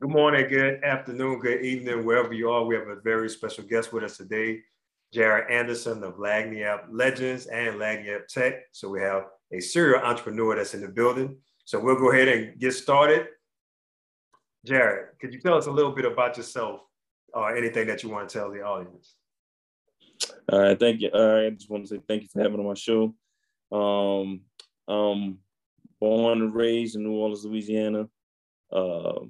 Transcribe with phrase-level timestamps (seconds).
[0.00, 2.64] Good morning, good afternoon, good evening, wherever you are.
[2.64, 4.60] We have a very special guest with us today,
[5.12, 8.60] Jared Anderson of Lagniappe Legends and Lagniappe Tech.
[8.70, 11.36] So we have a serial entrepreneur that's in the building.
[11.64, 13.26] So we'll go ahead and get started.
[14.64, 16.82] Jared, could you tell us a little bit about yourself
[17.34, 19.16] or anything that you want to tell the audience?
[20.52, 21.10] All right, thank you.
[21.12, 23.12] All right, I just want to say thank you for having me on my show.
[23.72, 24.42] Um,
[24.86, 25.38] um,
[25.98, 28.08] born and raised in New Orleans, Louisiana.
[28.70, 29.22] Uh,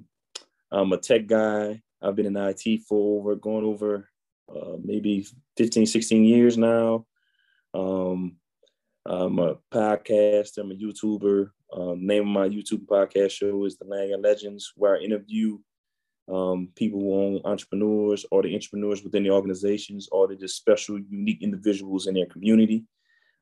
[0.71, 1.81] I'm a tech guy.
[2.01, 4.09] I've been in IT for over going over
[4.49, 7.05] uh, maybe 15, 16 years now.
[7.73, 8.37] Um,
[9.05, 10.59] I'm a podcaster.
[10.59, 11.49] I'm a YouTuber.
[11.71, 15.57] Um, name of my YouTube podcast show is The Lagniappe Legends, where I interview
[16.31, 20.99] um, people who own entrepreneurs or the entrepreneurs within the organizations or the just special,
[20.99, 22.85] unique individuals in their community.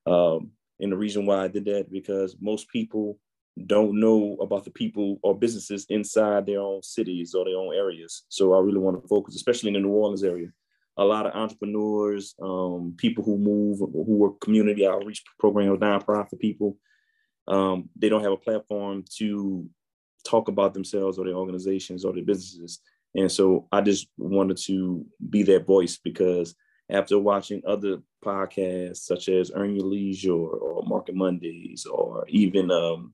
[0.06, 3.20] Um, and the reason why I did that because most people
[3.66, 8.24] don't know about the people or businesses inside their own cities or their own areas.
[8.30, 10.50] So I really want to focus, especially in the New Orleans area.
[10.98, 16.40] A lot of entrepreneurs, um, people who move, who are community outreach programs, or nonprofit
[16.40, 16.78] people,
[17.48, 19.70] um, they don't have a platform to
[20.26, 22.80] talk about themselves or their organizations or their businesses.
[23.16, 26.56] And so I just wanted to be that voice because
[26.90, 33.14] after watching other podcasts such as Earn Your Leisure or Market Mondays or even um,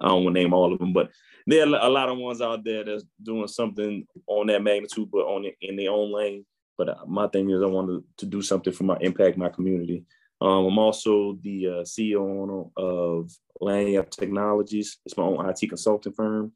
[0.00, 1.10] I don't want to name all of them, but
[1.46, 5.20] there are a lot of ones out there that's doing something on that magnitude, but
[5.20, 6.44] on in their own lane.
[6.76, 10.04] But uh, my thing is, I wanted to do something for my impact my community.
[10.40, 13.30] Um, I'm also the uh, CEO of
[13.62, 14.98] Lagniappe Technologies.
[15.06, 16.52] It's my own IT consulting firm.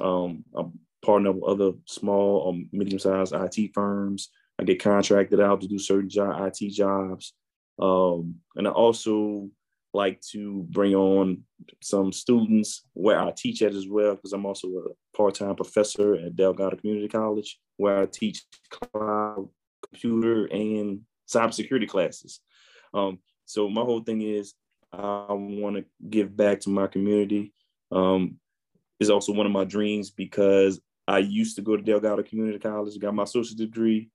[0.00, 4.30] Um, I'm partner with other small or medium-sized IT firms.
[4.58, 7.34] I get contracted out to do certain job, IT jobs.
[7.78, 9.48] Um, and I also
[9.94, 11.42] like to bring on
[11.82, 16.36] some students where I teach at as well, because I'm also a part-time professor at
[16.36, 19.48] Delgado Community College, where I teach cloud
[19.88, 22.40] computer and cybersecurity classes.
[22.92, 24.54] Um, so my whole thing is
[24.92, 27.52] I want to give back to my community.
[27.90, 28.38] Um,
[29.00, 32.98] is also one of my dreams because I used to go to Delgado Community College,
[32.98, 34.10] got my associate degree,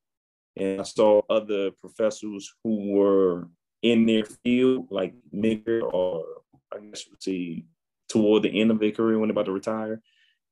[0.55, 3.49] and I saw other professors who were
[3.83, 6.25] in their field, like Migger or
[6.73, 7.65] I guess you say
[8.09, 10.01] toward the end of their career when they're about to retire,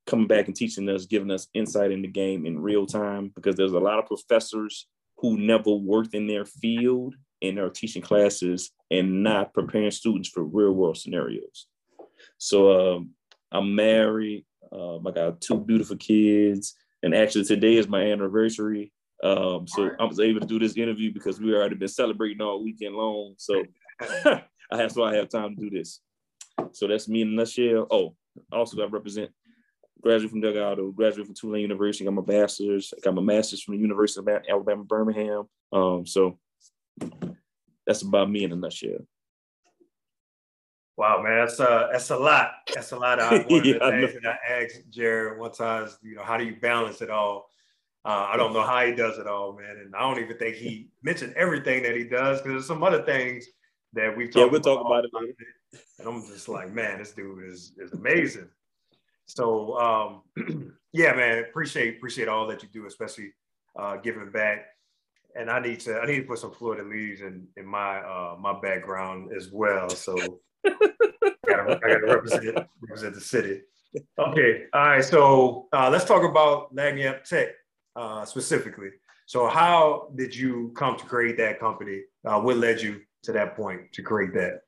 [0.05, 3.55] coming back and teaching us, giving us insight in the game in real time because
[3.55, 4.87] there's a lot of professors
[5.17, 10.43] who never worked in their field and are teaching classes and not preparing students for
[10.43, 11.67] real world scenarios.
[12.37, 13.11] So um,
[13.51, 14.45] I'm married.
[14.71, 18.91] Um, I got two beautiful kids, and actually today is my anniversary.
[19.23, 22.63] Um, so I was able to do this interview because we already been celebrating all
[22.63, 23.35] weekend long.
[23.37, 23.63] So
[24.01, 25.99] I have so I have time to do this.
[26.71, 27.87] So that's me in a nutshell.
[27.91, 28.15] Oh,
[28.51, 29.31] also I represent
[30.01, 32.07] graduate from Delgado, graduate from Tulane University.
[32.07, 32.93] I'm a bachelor's.
[32.97, 35.43] I got my master's from the University of Alabama, Birmingham.
[35.71, 36.39] Um, so
[37.85, 39.05] that's about me in a nutshell.
[40.97, 42.51] Wow, man, that's uh that's a lot.
[42.73, 43.19] That's a lot.
[43.19, 46.37] Of, one of the yeah, things that I asked Jared one time, you know, how
[46.37, 47.49] do you balance it all?
[48.03, 50.55] Uh, I don't know how he does it all, man, and I don't even think
[50.55, 53.45] he mentioned everything that he does because there's some other things
[53.93, 54.37] that we've talked.
[54.37, 55.11] Yeah, we'll about talk about it.
[55.13, 55.35] Later.
[55.99, 58.49] And I'm just like, man, this dude is is amazing.
[59.25, 63.33] So um, yeah, man, appreciate appreciate all that you do, especially
[63.77, 64.65] uh, giving back.
[65.35, 68.59] And I need to I need to put some fleur-de-lis in in my uh, my
[68.59, 69.89] background as well.
[69.89, 70.71] So I
[71.47, 73.61] gotta, I gotta represent represent the city.
[74.17, 75.03] Okay, all right.
[75.03, 77.49] So uh, let's talk about Lagniappe Tech
[77.95, 78.89] uh, specifically.
[79.25, 82.01] So how did you come to create that company?
[82.25, 84.61] Uh, what led you to that point to create that?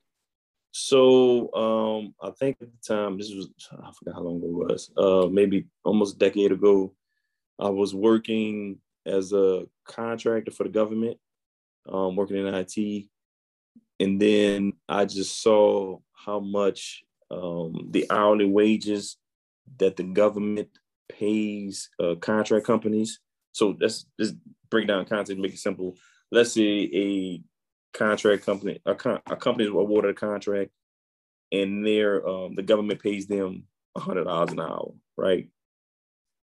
[0.71, 4.71] So um, I think at the time, this was I forgot how long ago it
[4.71, 4.91] was.
[4.97, 6.93] Uh, maybe almost a decade ago.
[7.59, 11.17] I was working as a contractor for the government,
[11.87, 13.05] um, working in IT,
[13.99, 19.17] and then I just saw how much um, the hourly wages
[19.77, 20.69] that the government
[21.17, 23.19] pays uh, contract companies.
[23.51, 24.35] So let's just
[24.69, 25.95] break down context, make it simple.
[26.31, 27.41] Let's say a
[27.93, 30.71] contract company, a, con- a company is awarded a contract,
[31.51, 33.65] and their um, the government pays them
[33.95, 35.47] hundred dollars an hour, right?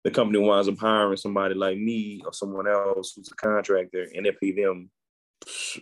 [0.03, 4.25] The company winds up hiring somebody like me or someone else who's a contractor, and
[4.25, 4.89] they pay them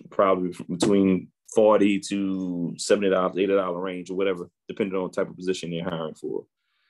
[0.09, 5.29] probably between forty to seventy dollars, eighty dollar range, or whatever, depending on the type
[5.29, 6.45] of position they're hiring for.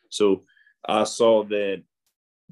[0.10, 0.44] So
[0.88, 1.84] I saw that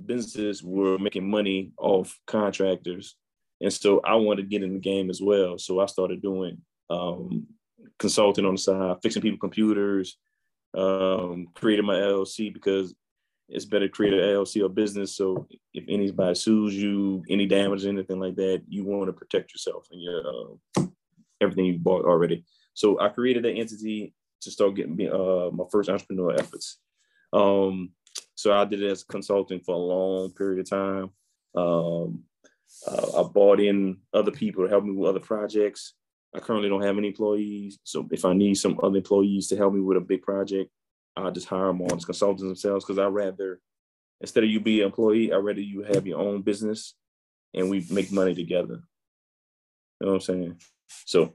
[0.06, 3.16] businesses were making money off contractors.
[3.62, 5.58] And so I wanted to get in the game as well.
[5.58, 7.48] So I started doing um,
[7.98, 10.18] consulting on the side, fixing people computers,
[10.76, 12.94] um, created my LLC because
[13.50, 15.16] it's better to create an LLC or business.
[15.16, 19.88] So if anybody sues you, any damage, anything like that, you want to protect yourself
[19.92, 20.86] and your uh,
[21.42, 22.44] everything you bought already.
[22.74, 26.80] So I created an entity to start getting uh, my first entrepreneur efforts.
[27.34, 27.92] Um,
[28.38, 31.10] so I did it as consulting for a long period of time.
[31.56, 32.24] Um,
[32.88, 35.96] uh, I bought in other people to help me with other projects.
[36.36, 37.80] I currently don't have any employees.
[37.84, 40.70] So if I need some other employees to help me with a big project,
[41.16, 43.60] I'll just hire them on as consultants themselves because I'd rather,
[44.22, 46.94] instead of you be an employee, I'd rather you have your own business
[47.56, 48.84] and we make money together.
[50.00, 50.62] You know what I'm saying?
[51.06, 51.34] So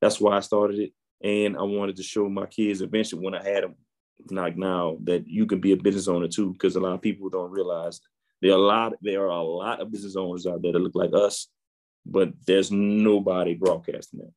[0.00, 0.92] that's why I started it.
[1.20, 3.74] And I wanted to show my kids eventually when I had them,
[4.30, 7.28] not now, that you can be a business owner too, because a lot of people
[7.28, 8.00] don't realize
[8.40, 10.94] there are a lot, there are a lot of business owners out there that look
[10.94, 11.48] like us,
[12.04, 14.32] but there's nobody broadcasting that.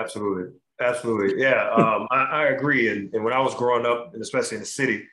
[0.00, 0.52] Absolutely.
[0.80, 1.40] Absolutely.
[1.40, 1.70] Yeah.
[1.70, 2.88] Um, I, I, agree.
[2.88, 5.04] And, and when I was growing up, and especially in the city,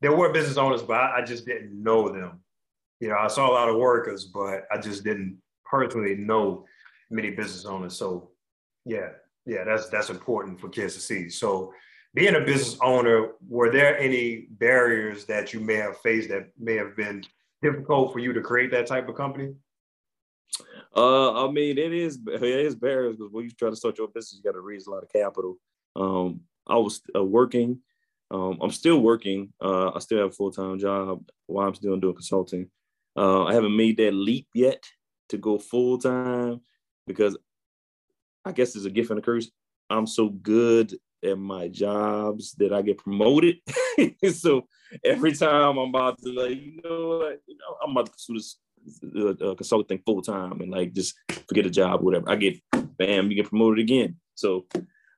[0.00, 2.40] there were business owners, but I, I just didn't know them.
[3.00, 5.38] You know, I saw a lot of workers, but I just didn't
[5.70, 6.64] personally know
[7.10, 7.96] many business owners.
[7.96, 8.30] So
[8.84, 9.10] yeah,
[9.46, 11.30] yeah, that's that's important for kids to see.
[11.30, 11.72] So
[12.14, 16.74] being a business owner, were there any barriers that you may have faced that may
[16.74, 17.22] have been
[17.62, 19.54] difficult for you to create that type of company?
[20.96, 24.08] Uh, I mean, it is it is barriers because when you try to start your
[24.08, 25.58] business, you got to raise a lot of capital.
[25.94, 27.80] Um, I was uh, working.
[28.30, 29.52] Um, I'm still working.
[29.60, 32.70] Uh, I still have a full time job while I'm still doing consulting.
[33.16, 34.84] Uh, I haven't made that leap yet
[35.30, 36.60] to go full time
[37.06, 37.36] because
[38.44, 39.50] I guess it's a gift and a curse.
[39.90, 40.94] I'm so good
[41.24, 43.56] at my jobs that I get promoted.
[44.32, 44.66] so
[45.04, 48.34] every time I'm about to like, you know what, you know, I'm about to pursue
[48.34, 48.56] this
[49.42, 51.14] uh, consulting full time and like just
[51.48, 52.30] forget a job, whatever.
[52.30, 52.58] I get
[52.96, 54.16] bam, you get promoted again.
[54.34, 54.66] So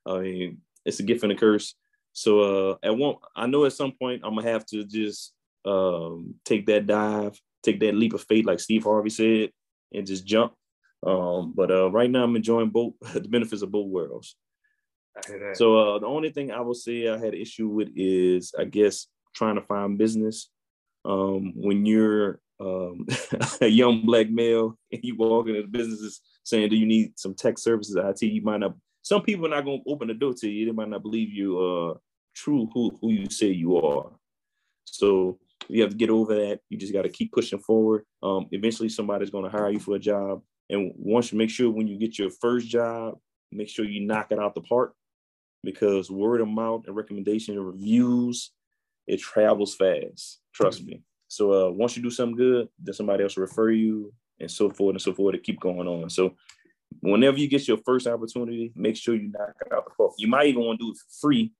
[0.05, 1.75] I mean, it's a gift and a curse.
[2.13, 5.33] So uh, at one, I know at some point I'm gonna have to just
[5.65, 9.51] um, take that dive, take that leap of faith, like Steve Harvey said,
[9.93, 10.53] and just jump.
[11.05, 14.35] Um, but uh, right now I'm enjoying both the benefits of both worlds.
[15.53, 19.07] So uh, the only thing I would say I had issue with is I guess
[19.35, 20.49] trying to find business.
[21.03, 23.07] Um, when you're um,
[23.61, 27.57] a young black male and you walk into businesses saying, "Do you need some tech
[27.57, 28.75] services, IT?" You might not.
[29.01, 30.65] Some people are not going to open the door to you.
[30.67, 31.99] They might not believe you are
[32.35, 34.11] true who who you say you are.
[34.85, 36.59] So you have to get over that.
[36.69, 38.03] You just got to keep pushing forward.
[38.21, 40.41] Um, eventually, somebody's going to hire you for a job.
[40.69, 43.17] And once you make sure when you get your first job,
[43.51, 44.93] make sure you knock it out the park
[45.63, 48.51] because word of mouth and recommendation and reviews,
[49.07, 50.39] it travels fast.
[50.53, 51.03] Trust me.
[51.27, 54.69] So uh, once you do something good, then somebody else will refer you and so
[54.69, 56.09] forth and so forth to keep going on.
[56.09, 56.35] So
[56.99, 60.11] whenever you get your first opportunity, make sure you knock it out the park.
[60.17, 61.53] You might even want to do it for free.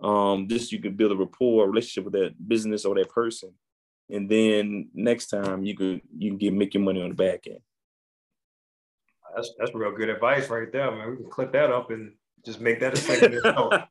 [0.00, 3.52] Um, this you can build a rapport, a relationship with that business or that person.
[4.10, 7.46] And then next time you could you can get make your money on the back
[7.46, 7.58] end.
[9.34, 11.10] That's that's real good advice right there, man.
[11.10, 12.12] We can clip that up and
[12.44, 13.44] just make that a segment.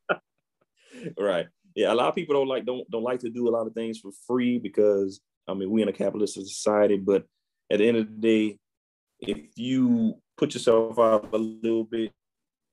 [1.20, 1.48] right.
[1.76, 3.74] Yeah, a lot of people don't like don't don't like to do a lot of
[3.74, 7.26] things for free because I mean we in a capitalist society, but
[7.72, 8.60] at the end of the day,
[9.20, 12.12] if you put yourself out a little bit,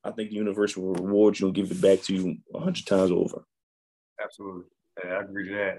[0.04, 2.86] I think the universe will reward you and give it back to you a hundred
[2.86, 3.44] times over.
[4.22, 4.64] Absolutely.
[5.04, 5.78] Yeah, I agree to that.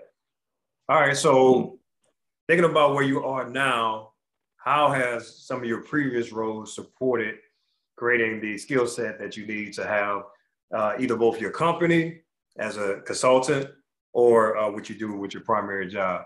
[0.90, 1.16] All right.
[1.16, 1.80] So
[2.48, 4.12] thinking about where you are now,
[4.58, 7.36] how has some of your previous roles supported
[7.96, 10.24] creating the skill set that you need to have
[10.74, 12.22] uh, either both your company
[12.58, 13.70] as a consultant
[14.14, 16.26] or uh, what you do with your primary job?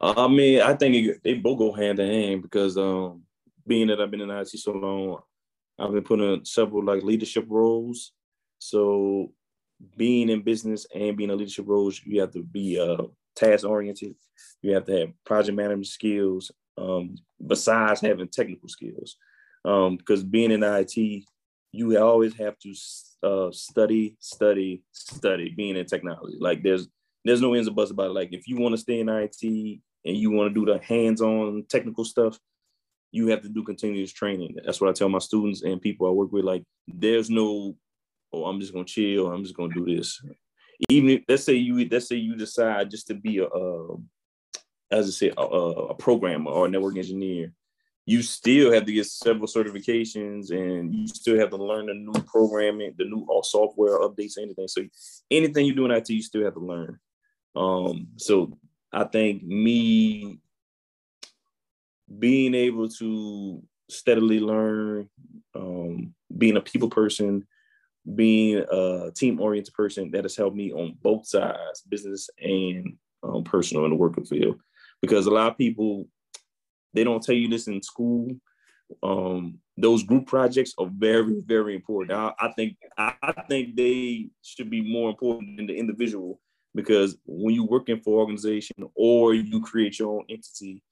[0.00, 3.22] I mean, I think they both go hand in hand because um,
[3.66, 5.20] being that I've been in IT so long,
[5.78, 8.12] I've been put in several like leadership roles.
[8.58, 9.32] So
[9.96, 14.14] being in business and being in leadership roles, you have to be uh, task oriented.
[14.62, 19.16] You have to have project management skills um, besides having technical skills
[19.68, 21.24] um, because being in IT,
[21.72, 22.74] you always have to
[23.22, 25.52] uh, study, study, study.
[25.54, 26.88] Being in technology, like there's
[27.24, 28.14] there's no ends or buts about it.
[28.14, 31.66] Like if you want to stay in IT and you want to do the hands-on
[31.68, 32.38] technical stuff,
[33.12, 34.56] you have to do continuous training.
[34.64, 36.44] That's what I tell my students and people I work with.
[36.44, 37.76] Like there's no,
[38.32, 39.30] oh, I'm just gonna chill.
[39.30, 40.22] I'm just gonna do this.
[40.88, 43.96] Even if, let's say you let's say you decide just to be a, a
[44.90, 47.52] as I say, a, a programmer or a network engineer
[48.08, 52.22] you still have to get several certifications and you still have to learn the new
[52.22, 54.66] programming, the new software updates, anything.
[54.66, 54.80] So
[55.30, 56.98] anything you do in IT, you still have to learn.
[57.54, 58.56] Um, so
[58.90, 60.38] I think me
[62.18, 65.10] being able to steadily learn,
[65.54, 67.46] um, being a people person,
[68.14, 73.44] being a team oriented person that has helped me on both sides, business and um,
[73.44, 74.58] personal in the working field.
[75.02, 76.08] Because a lot of people,
[76.94, 78.30] they don't tell you this in school.
[79.02, 82.18] Um, those group projects are very, very important.
[82.18, 86.40] I, I think I, think they should be more important than the individual
[86.74, 90.82] because when you work in for organization or you create your own entity,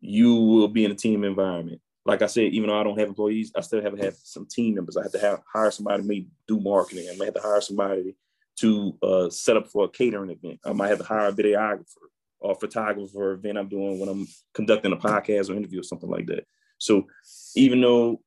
[0.00, 1.80] you will be in a team environment.
[2.06, 4.46] Like I said, even though I don't have employees, I still have to have some
[4.46, 4.96] team members.
[4.96, 7.08] I have to have hire somebody to do marketing.
[7.10, 8.16] I might have to hire somebody
[8.60, 10.60] to uh, set up for a catering event.
[10.64, 12.09] I might have to hire a videographer
[12.40, 16.10] or photographer for event I'm doing when I'm conducting a podcast or interview or something
[16.10, 16.46] like that.
[16.78, 17.06] So
[17.54, 18.20] even though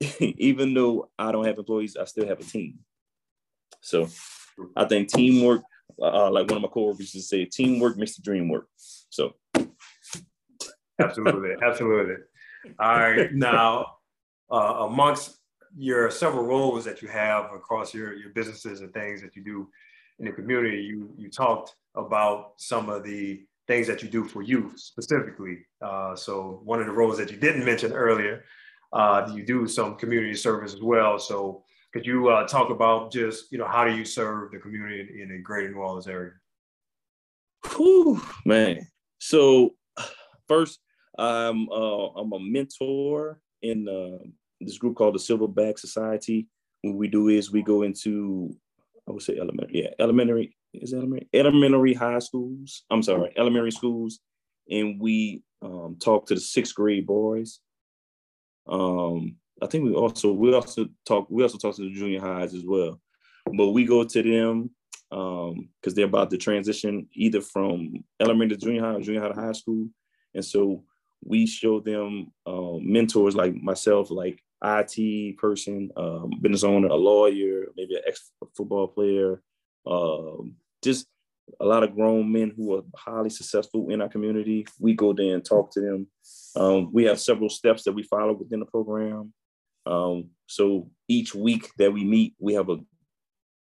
[0.20, 2.78] even though I don't have employees, I still have a team.
[3.80, 4.08] So
[4.76, 5.62] I think teamwork,
[6.00, 8.66] uh, like one of my coworkers used to say, teamwork makes the dream work.
[9.10, 9.34] So
[10.98, 12.16] absolutely, absolutely.
[12.78, 13.96] All right, now
[14.50, 15.38] uh, amongst
[15.76, 19.68] your several roles that you have across your, your businesses and things that you do
[20.20, 24.42] in the community, you you talked about some of the things that you do for
[24.42, 25.58] youth specifically.
[25.82, 28.44] Uh, so one of the roles that you didn't mention earlier,
[28.92, 31.18] uh, you do some community service as well.
[31.18, 35.22] So could you uh, talk about just you know how do you serve the community
[35.22, 36.32] in, the Greater New Orleans area?
[37.74, 38.86] Whew, man.
[39.18, 39.70] So
[40.48, 40.80] first,
[41.18, 44.24] I'm uh, I'm a mentor in uh,
[44.60, 46.46] this group called the Silverback Society.
[46.82, 48.54] What we do is we go into
[49.10, 52.84] I would say elementary, yeah, elementary is elementary elementary high schools.
[52.90, 54.20] I'm sorry, elementary schools,
[54.70, 57.58] and we um, talk to the sixth grade boys.
[58.68, 62.54] Um, I think we also we also talk we also talk to the junior highs
[62.54, 63.00] as well,
[63.52, 64.70] but we go to them
[65.10, 69.28] because um, they're about to transition either from elementary to junior high or junior high
[69.28, 69.88] to high school,
[70.34, 70.84] and so
[71.24, 77.66] we show them um, mentors like myself, like IT person, um, business owner, a lawyer,
[77.76, 79.42] maybe an ex football player,
[79.86, 81.06] um, just
[81.58, 84.66] a lot of grown men who are highly successful in our community.
[84.78, 86.06] We go there and talk to them.
[86.54, 89.32] Um, we have several steps that we follow within the program.
[89.86, 92.76] Um, so each week that we meet, we have a,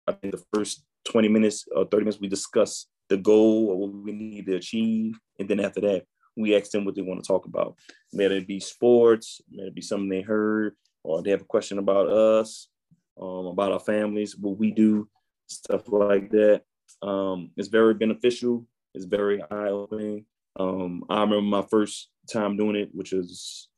[0.06, 3.92] I think the first 20 minutes or 30 minutes, we discuss the goal or what
[3.92, 5.18] we need to achieve.
[5.38, 6.04] And then after that,
[6.36, 7.76] we ask them what they want to talk about.
[8.12, 11.78] May it be sports, may it be something they heard, or they have a question
[11.78, 12.68] about us,
[13.20, 15.08] um, about our families, what we do,
[15.46, 16.62] stuff like that.
[17.02, 18.66] Um, it's very beneficial.
[18.94, 20.26] It's very eye opening.
[20.58, 23.68] Um, I remember my first time doing it, which was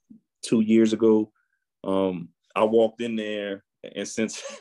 [0.42, 1.32] two years ago.
[1.84, 4.42] Um, I walked in there, and since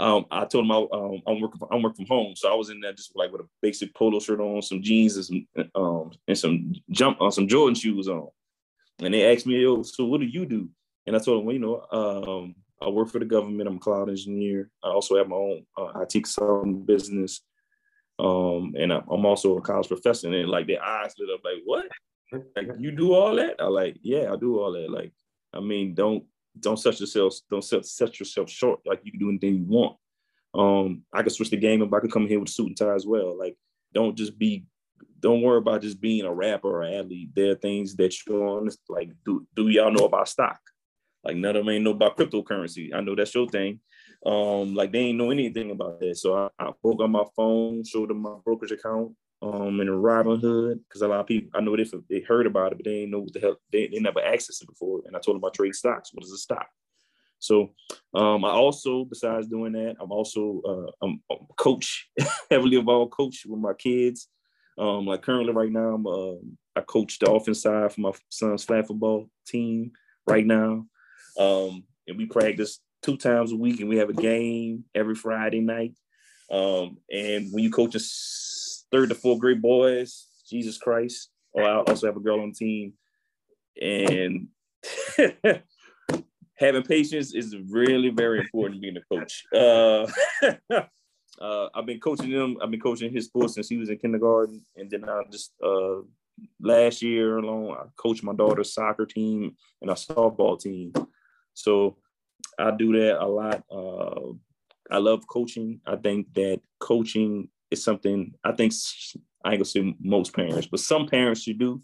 [0.00, 2.54] um, I told him I, um, I'm working from, I'm working from home, so I
[2.54, 5.70] was in there just like with a basic polo shirt on, some jeans, and some
[5.74, 8.28] um, and some jump on uh, some Jordan shoes on.
[9.00, 10.68] And they asked me, "Yo, so what do you do?"
[11.06, 13.68] And I told them, well, you know, um, I work for the government.
[13.68, 14.70] I'm a cloud engineer.
[14.84, 17.40] I also have my own uh, IT consulting business,
[18.20, 20.32] um, and I'm also a college professor.
[20.32, 21.86] And like their eyes lit up, like, "What?
[22.54, 25.12] Like you do all that?" I like, "Yeah, I do all that." Like,
[25.52, 26.24] I mean, don't
[26.60, 28.80] don't set yourself don't set, set yourself short.
[28.86, 29.96] Like you can do anything you want.
[30.54, 32.76] Um, I could switch the game if I could come here with a suit and
[32.76, 33.38] tie as well.
[33.38, 33.56] Like,
[33.92, 34.64] don't just be
[35.20, 37.30] don't worry about just being a rapper or athlete.
[37.34, 38.68] There are things that you're on.
[38.88, 40.60] Like, do, do y'all know about stock?
[41.24, 42.94] Like, none of them ain't know about cryptocurrency.
[42.94, 43.80] I know that's your thing.
[44.24, 46.16] Um, like they ain't know anything about that.
[46.16, 50.80] So I, I broke on my phone, showed them my brokerage account, um, in Robinhood
[50.88, 53.10] because a lot of people I know they they heard about it, but they didn't
[53.10, 55.02] know what the hell they, they never accessed it before.
[55.06, 56.10] And I told them I trade stocks.
[56.12, 56.68] What is a stock?
[57.38, 57.74] So
[58.14, 62.08] um, I also, besides doing that, I'm also uh, I'm, I'm a coach,
[62.50, 64.28] heavily involved coach with my kids.
[64.76, 66.34] Um, like currently right now, I'm uh,
[66.76, 69.92] I coach the offense side for my son's flag football team
[70.26, 70.86] right now,
[71.38, 75.60] um, and we practice two times a week, and we have a game every Friday
[75.60, 75.94] night.
[76.50, 78.00] Um, and when you coach a
[78.90, 81.30] third to fourth grade boys, Jesus Christ.
[81.56, 82.92] Oh, I also have a girl on the team,
[83.80, 84.48] and
[86.54, 89.44] having patience is really very important being a coach.
[89.54, 90.06] Uh,
[91.40, 92.58] uh, I've been coaching him.
[92.62, 96.00] I've been coaching his sports since he was in kindergarten, and then I just uh,
[96.60, 100.92] last year alone I coached my daughter's soccer team and our softball team.
[101.54, 101.96] So
[102.58, 103.62] I do that a lot.
[103.70, 104.32] Uh,
[104.90, 105.80] I love coaching.
[105.86, 108.72] I think that coaching is something I think
[109.44, 111.82] I ain't gonna say most parents, but some parents should do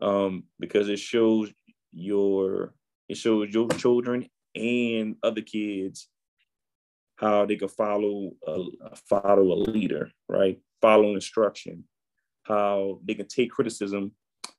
[0.00, 1.52] um, because it shows
[1.92, 2.74] your
[3.08, 6.08] it shows your children and other kids
[7.16, 8.64] how they can follow a,
[9.08, 10.60] follow a leader, right?
[10.82, 11.84] Follow instruction,
[12.42, 14.12] how they can take criticism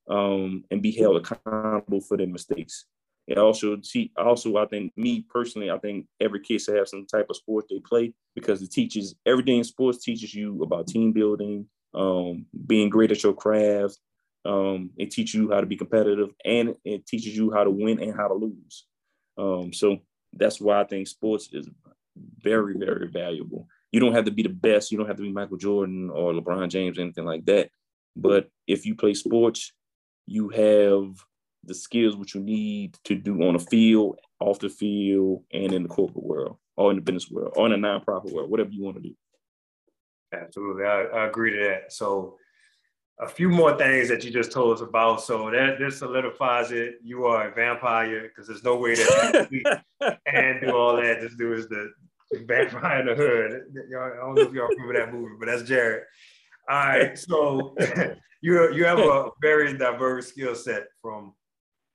[0.10, 2.86] um, and be held accountable for their mistakes.
[3.28, 3.78] It also
[4.16, 7.66] also I think me personally, I think every kid should have some type of sport
[7.70, 12.90] they play because it teaches everything in sports teaches you about team building, um, being
[12.90, 14.00] great at your craft.
[14.46, 18.02] Um, it teaches you how to be competitive and it teaches you how to win
[18.02, 18.86] and how to lose.
[19.38, 19.98] Um, so
[20.32, 21.70] that's why I think sports is
[22.40, 23.68] very, very valuable.
[23.92, 24.90] You don't have to be the best.
[24.90, 27.72] You don't have to be Michael Jordan or LeBron James, anything like that.
[28.16, 29.74] But if you play sports,
[30.26, 31.14] you have
[31.64, 35.84] the skills which you need to do on the field, off the field, and in
[35.84, 38.84] the corporate world, or in the business world, or in the nonprofit world, whatever you
[38.84, 39.16] want to do.
[40.34, 41.94] Absolutely, I, I agree to that.
[41.94, 42.38] So,
[43.20, 45.22] a few more things that you just told us about.
[45.22, 46.96] So that this solidifies it.
[47.04, 49.64] You are a vampire because there's no way that you
[50.26, 51.22] and do all that.
[51.22, 51.92] This dude is the
[52.46, 53.62] vampire in the hood.
[53.90, 56.04] Y'all, I don't know if y'all remember that movie, but that's Jared.
[56.70, 57.76] All right, so
[58.42, 61.34] you you have a very diverse skill set from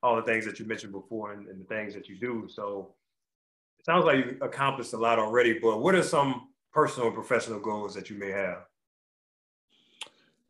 [0.03, 2.49] all the things that you mentioned before and, and, the things that you do.
[2.49, 2.95] So
[3.79, 5.59] it sounds like you accomplished a lot already.
[5.59, 8.65] But what are some personal and professional goals that you may have?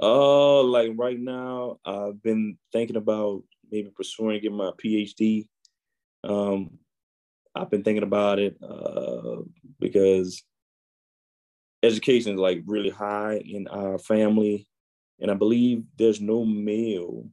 [0.01, 5.47] Uh, like right now, I've been thinking about maybe pursuing getting my PhD.
[6.25, 6.79] Um,
[7.55, 9.43] I've been thinking about it uh,
[9.79, 10.43] because
[11.83, 14.67] education is like really high in our family,
[15.21, 17.27] and I believe there's no male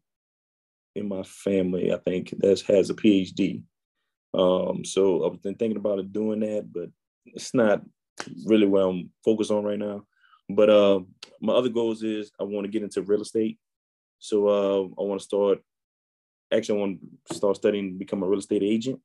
[0.95, 1.93] in my family.
[1.93, 3.63] I think that has a PhD.
[4.33, 6.89] Um, so I've been thinking about it doing that, but
[7.25, 7.81] it's not
[8.45, 10.03] really what I'm focused on right now.
[10.49, 11.01] But uh,
[11.41, 13.59] my other goals is I want to get into real estate.
[14.19, 15.59] So uh, I want to start.
[16.51, 18.99] Actually, I want to start studying to become a real estate agent.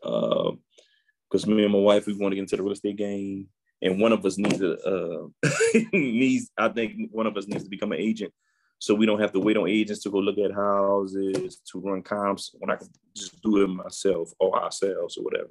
[0.00, 3.48] Because uh, me and my wife, we want to get into the real estate game,
[3.82, 5.26] and one of us needs a uh,
[5.92, 6.50] needs.
[6.56, 8.32] I think one of us needs to become an agent,
[8.80, 12.02] so we don't have to wait on agents to go look at houses to run
[12.02, 15.50] comps when I can just do it myself or ourselves or whatever.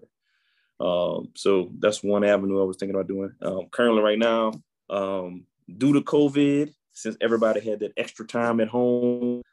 [0.80, 3.32] Um, so that's one avenue I was thinking about doing.
[3.44, 4.54] Um, currently, right now,
[4.90, 5.46] um,
[5.78, 9.44] due to COVID, since everybody had that extra time at home,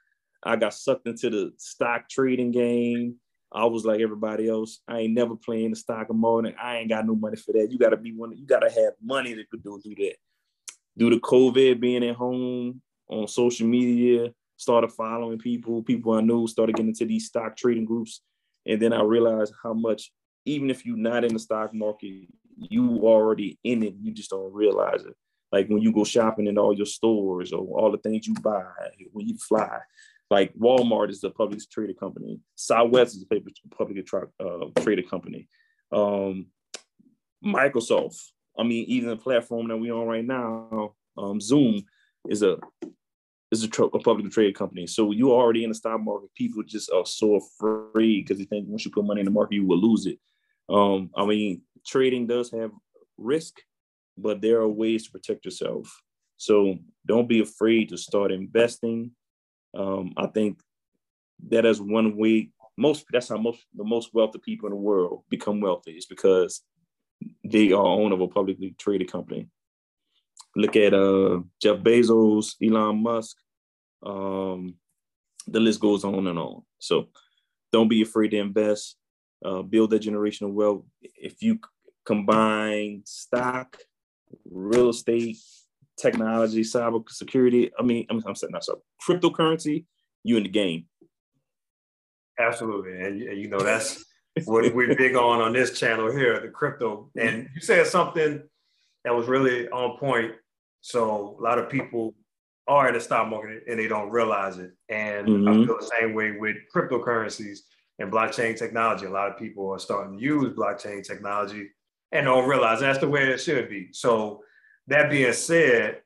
[0.42, 3.16] I got sucked into the stock trading game.
[3.52, 4.80] I was like everybody else.
[4.88, 6.54] I ain't never playing the stock market.
[6.60, 7.70] I ain't got no money for that.
[7.70, 8.34] You got to be one.
[8.36, 10.14] You got to have money to do do that.
[10.96, 15.82] Due to COVID, being at home on social media, started following people.
[15.82, 18.22] People I knew started getting into these stock trading groups,
[18.66, 20.10] and then I realized how much,
[20.44, 23.94] even if you're not in the stock market, you already in it.
[24.00, 25.14] You just don't realize it
[25.52, 28.64] like when you go shopping in all your stores or all the things you buy
[29.12, 29.78] when you fly.
[30.30, 32.40] Like Walmart is a publicly traded company.
[32.56, 33.26] Southwest is a
[33.76, 35.48] publicly tra- uh, traded company.
[35.92, 36.46] Um,
[37.44, 38.18] Microsoft,
[38.58, 41.84] I mean, even the platform that we're on right now, um, Zoom,
[42.28, 42.58] is a
[43.52, 44.86] is a, a publicly traded company.
[44.86, 46.34] So you are already in the stock market.
[46.34, 49.54] People just are so afraid because they think once you put money in the market,
[49.54, 50.18] you will lose it.
[50.68, 52.72] Um, I mean, trading does have
[53.16, 53.54] risk,
[54.18, 56.02] but there are ways to protect yourself.
[56.36, 59.12] So don't be afraid to start investing.
[59.76, 60.60] Um, I think
[61.48, 62.50] that is one way.
[62.76, 66.62] Most that's how most the most wealthy people in the world become wealthy is because
[67.42, 69.48] they are owner of a publicly traded company.
[70.56, 73.36] Look at uh, Jeff Bezos, Elon Musk.
[74.02, 74.74] Um,
[75.46, 76.62] the list goes on and on.
[76.78, 77.08] So
[77.72, 78.96] don't be afraid to invest.
[79.44, 80.84] Uh, build that generational wealth.
[81.02, 81.60] If you
[82.04, 83.76] combine stock
[84.50, 85.36] real estate,
[85.98, 87.70] technology, cyber security.
[87.78, 89.84] I mean, I'm, I'm saying not so cryptocurrency.
[90.22, 90.86] You in the game?
[92.38, 94.04] Absolutely, and, and you know that's
[94.44, 97.10] what we're big on on this channel here, the crypto.
[97.18, 98.42] And you said something
[99.04, 100.32] that was really on point.
[100.86, 102.14] So a lot of people
[102.68, 104.70] are in the stock market and they don't realize it.
[104.88, 105.48] And mm-hmm.
[105.48, 107.58] I feel the same way with cryptocurrencies
[107.98, 109.06] and blockchain technology.
[109.06, 111.70] A lot of people are starting to use blockchain technology
[112.12, 113.88] and don't realize that's the way it should be.
[113.90, 114.44] So
[114.86, 116.02] that being said,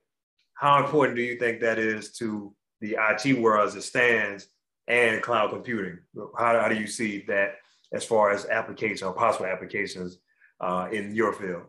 [0.55, 4.47] how important do you think that is to the IT world as it stands
[4.89, 5.99] and cloud computing?
[6.39, 7.57] How, how do you see that
[7.93, 10.17] as far as application or possible applications
[10.59, 11.65] uh, in your field?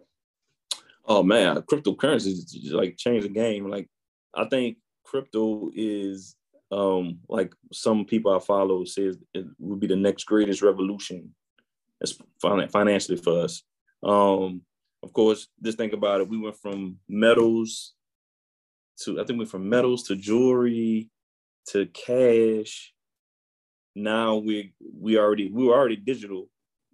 [1.13, 3.69] Oh man, cryptocurrency like change the game.
[3.69, 3.89] Like
[4.33, 6.37] I think crypto is
[6.71, 11.35] um like some people I follow says it would be the next greatest revolution
[12.01, 13.61] as financially for us.
[14.01, 14.61] Um,
[15.03, 16.29] of course, just think about it.
[16.29, 17.93] We went from metals
[19.01, 21.09] to I think we went from metals to jewelry
[21.71, 22.93] to cash.
[23.97, 26.47] Now we we already we were already digital,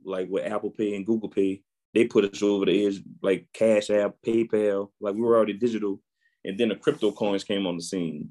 [0.03, 1.61] like with Apple Pay and Google Pay.
[1.97, 4.89] They put us over the edge, like Cash App, PayPal.
[5.01, 5.99] Like we were already digital,
[6.45, 8.29] and then the crypto coins came on the scene.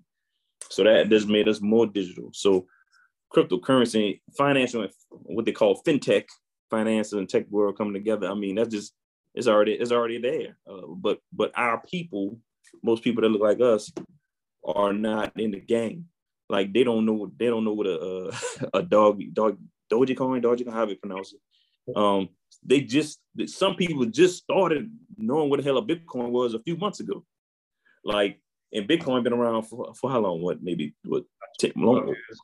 [0.71, 2.31] So that just made us more digital.
[2.33, 2.69] So
[3.35, 6.27] cryptocurrency, financial, what they call fintech,
[6.71, 8.29] finance and tech world coming together.
[8.31, 8.95] I mean, that's just
[9.35, 10.57] it's already it's already there.
[10.65, 12.39] Uh, but but our people,
[12.85, 13.91] most people that look like us,
[14.65, 16.05] are not in the game.
[16.49, 19.59] Like they don't know they don't know what a a, a dog dog
[19.93, 21.97] Dogecoin Dogecoin how you pronounce it.
[21.97, 22.29] Um,
[22.67, 26.77] they just some people just started knowing what the hell a Bitcoin was a few
[26.77, 27.25] months ago.
[28.05, 28.41] Like
[28.73, 30.43] and Bitcoin been around for, for how long?
[30.43, 31.25] What maybe what
[31.59, 32.09] ten long?
[32.09, 32.39] years?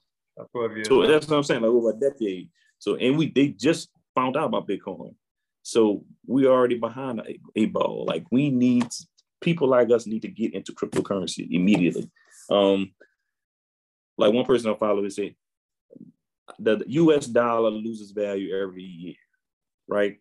[0.87, 2.51] So that's what I'm saying, like over a decade.
[2.79, 5.15] So and we they just found out about Bitcoin.
[5.63, 8.05] So we already behind a, a ball.
[8.07, 8.89] Like we need
[9.41, 12.11] people like us need to get into cryptocurrency immediately.
[12.51, 12.93] Um,
[14.19, 15.37] like one person I follow is say
[16.59, 19.15] the US dollar loses value every year,
[19.88, 20.18] right?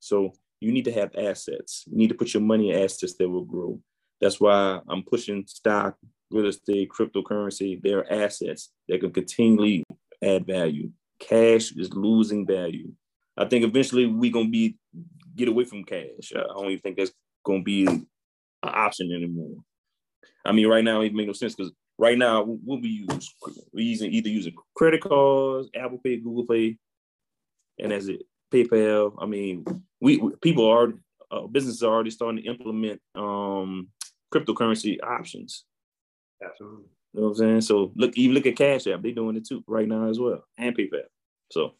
[0.00, 1.84] So you need to have assets.
[1.86, 3.80] You need to put your money in assets that will grow.
[4.20, 5.96] That's why I'm pushing stock,
[6.30, 7.80] real estate, cryptocurrency.
[7.82, 9.84] They're assets that can continually
[10.22, 10.90] add value.
[11.20, 12.92] Cash is losing value.
[13.36, 14.76] I think eventually we're gonna be
[15.34, 16.32] get away from cash.
[16.34, 17.12] I don't even think that's
[17.44, 18.06] gonna be an
[18.62, 19.56] option anymore.
[20.44, 23.34] I mean, right now it make no sense because right now we use
[23.72, 26.78] we using either using credit cards, Apple Pay, Google Pay,
[27.78, 28.22] and that's it.
[28.52, 29.14] PayPal.
[29.18, 29.64] I mean,
[30.00, 30.92] we, we people are
[31.30, 33.88] uh, businesses are already starting to implement um,
[34.32, 35.64] cryptocurrency options.
[36.44, 36.84] Absolutely.
[37.12, 37.60] You know what I'm saying?
[37.62, 40.44] So look, even look at Cash App, they're doing it too right now as well,
[40.58, 41.02] and PayPal.
[41.50, 41.74] So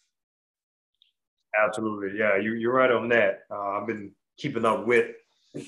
[1.58, 3.40] absolutely, yeah, you you're right on that.
[3.50, 5.14] Uh, I've been keeping up with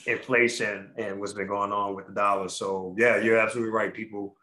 [0.06, 2.48] inflation and what's been going on with the dollar.
[2.48, 3.92] So yeah, you're absolutely right.
[3.92, 4.36] People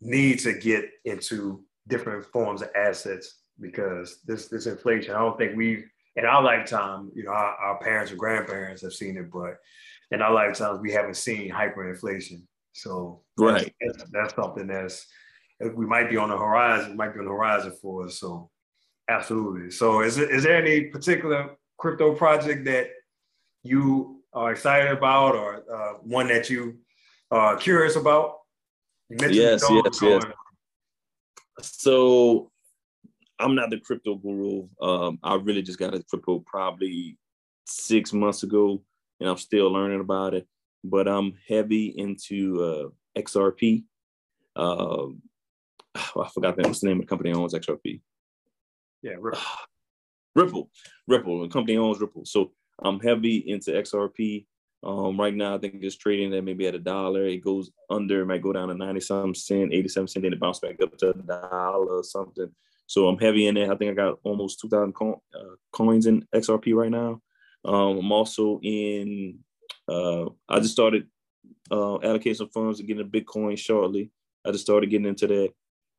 [0.00, 5.14] need to get into different forms of assets because this this inflation.
[5.14, 5.84] I don't think we've
[6.16, 9.58] in our lifetime, you know, our, our parents or grandparents have seen it, but
[10.10, 12.42] in our lifetimes we haven't seen hyperinflation.
[12.72, 15.06] So right, that's, that's something that's
[15.74, 18.18] we might be on the horizon, might be on the horizon for us.
[18.18, 18.50] So
[19.08, 19.70] absolutely.
[19.70, 22.88] So is is there any particular crypto project that
[23.62, 26.78] you are excited about or uh, one that you
[27.30, 28.38] are curious about?
[29.10, 30.24] yes, yes, yes.
[31.60, 32.51] So
[33.42, 34.68] I'm not the crypto guru.
[34.80, 37.18] Um, I really just got a crypto probably
[37.66, 38.82] six months ago,
[39.18, 40.46] and I'm still learning about it.
[40.84, 43.84] But I'm heavy into uh, XRP.
[44.54, 45.06] Uh,
[45.94, 48.00] I forgot the, what's the name of the company owns XRP.
[49.02, 49.42] Yeah, Ripple.
[50.34, 50.70] Ripple,
[51.08, 51.42] Ripple.
[51.42, 52.24] The company owns Ripple.
[52.24, 52.52] So
[52.82, 54.46] I'm heavy into XRP.
[54.84, 57.26] Um, right now, I think it's trading at maybe at a dollar.
[57.26, 60.40] It goes under, it might go down to 90 some cent, 87 cent, then it
[60.40, 62.50] bounce back up to a dollar or something.
[62.86, 63.70] So I'm heavy in it.
[63.70, 67.20] I think I got almost 2,000 co- uh, coins in XRP right now.
[67.64, 69.38] Um, I'm also in,
[69.88, 71.06] uh, I just started
[71.70, 74.10] uh, allocating some funds to get into Bitcoin shortly.
[74.44, 75.52] I just started getting into that.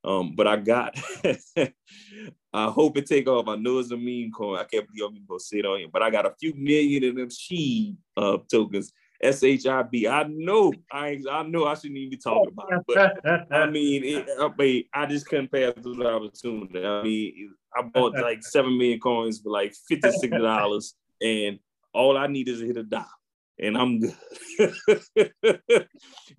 [0.04, 1.00] Um, but I got,
[2.54, 3.48] I hope it take off.
[3.48, 4.60] I know it's a meme coin.
[4.60, 7.04] I can't believe I'm gonna say it on here, but I got a few million
[7.06, 8.92] of them SHIB uh, tokens.
[9.22, 9.84] S H I
[10.28, 14.28] know I I know I shouldn't even be talking about it, but I mean, it,
[14.40, 16.86] I mean, I just couldn't pass the opportunity.
[16.86, 21.60] I mean, I bought like seven million coins for like fifty six dollars, and
[21.94, 23.06] all I need is to hit a dollar,
[23.60, 24.16] and I'm good.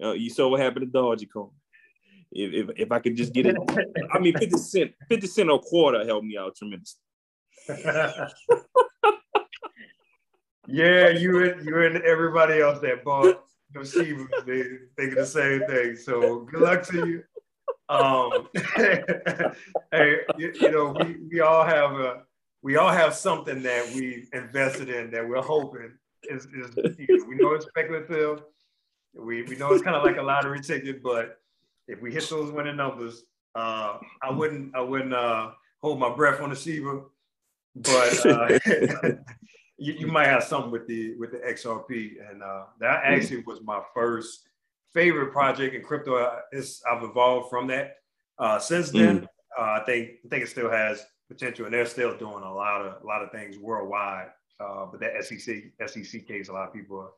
[0.03, 1.51] uh, you saw what happened to Dogecoin.
[2.37, 3.57] If, if, if I could just get it,
[4.13, 7.01] I mean, 50 cent, 50 cent a quarter helped me out tremendously.
[10.67, 14.63] Yeah, you and you and everybody else that bought those Shiba, they
[14.97, 15.97] thinking the same thing.
[15.97, 17.23] So good luck to you.
[17.89, 18.49] Um,
[19.93, 22.23] hey, you, you, know, we, we all have a
[22.63, 25.93] we all have something that we invested in that we're hoping
[26.31, 28.43] is, is you know, we know it's speculative.
[29.15, 31.41] We we know it's kind of like a lottery ticket, but
[31.87, 33.25] if we hit those winning numbers,
[33.55, 35.51] uh, I wouldn't I wouldn't uh,
[35.83, 37.03] hold my breath on the Shiba,
[37.77, 38.59] but uh,
[39.77, 43.61] you, you, might have something with the with the XRP, and uh, that actually was
[43.63, 44.49] my first
[44.93, 46.41] favorite project in crypto.
[46.53, 47.97] It's, I've evolved from that
[48.39, 49.21] uh, since then.
[49.21, 49.27] Mm.
[49.59, 52.83] Uh, I think I think it still has potential, and they're still doing a lot
[52.83, 54.29] of a lot of things worldwide.
[54.61, 57.11] Uh, but that SEC SEC case, a lot of people,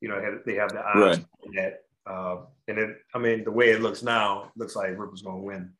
[0.00, 1.24] you know, have, they have the eyes right.
[1.46, 5.22] on that uh, and it, I mean, the way it looks now, looks like Ripple's
[5.22, 5.72] going to win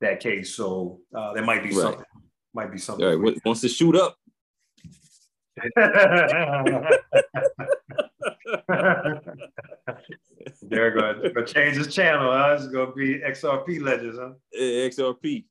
[0.00, 0.54] that case.
[0.54, 1.82] So uh, there might be right.
[1.82, 2.04] something.
[2.54, 3.04] Might be something.
[3.04, 3.40] All right.
[3.44, 4.16] Wants to shoot up.
[10.62, 12.32] They're going to change his channel.
[12.32, 12.56] Huh?
[12.58, 14.32] It's going to be XRP Legends, huh?
[14.58, 15.44] XRP.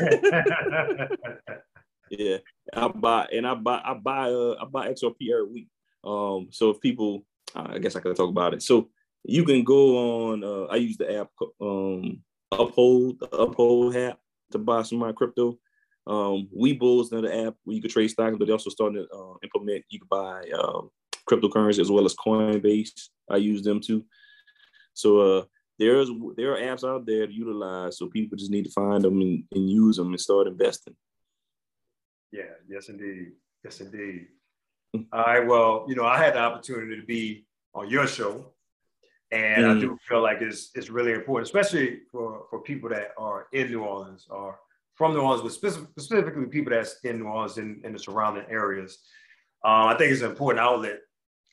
[2.10, 2.38] yeah,
[2.72, 5.68] I buy and I buy I buy uh I buy XRP every week.
[6.04, 8.62] Um, so if people, I guess I could talk about it.
[8.62, 8.88] So
[9.24, 10.44] you can go on.
[10.44, 11.30] Uh, I use the app
[11.60, 14.18] um, Uphold, the Uphold app.
[14.52, 15.58] to buy some of my crypto.
[16.08, 19.14] Um, Webull is another app where you can trade stocks, but they're also starting to
[19.14, 20.90] uh, implement you can buy um,
[21.28, 23.08] cryptocurrency as well as Coinbase.
[23.30, 24.04] I use them too.
[24.94, 25.44] So uh,
[25.78, 29.20] there's there are apps out there to utilize, so people just need to find them
[29.20, 30.96] and, and use them and start investing.
[32.32, 32.54] Yeah.
[32.68, 33.32] Yes, indeed.
[33.62, 34.28] Yes, indeed.
[34.94, 35.02] Hmm.
[35.12, 35.46] All right.
[35.46, 38.54] Well, you know, I had the opportunity to be on your show,
[39.30, 39.76] and mm.
[39.76, 43.70] I do feel like it's it's really important, especially for for people that are in
[43.70, 44.58] New Orleans or
[44.98, 48.44] from New Orleans, but specific, specifically people that's in New Orleans and in, the surrounding
[48.50, 48.98] areas.
[49.64, 50.98] Uh, I think it's an important outlet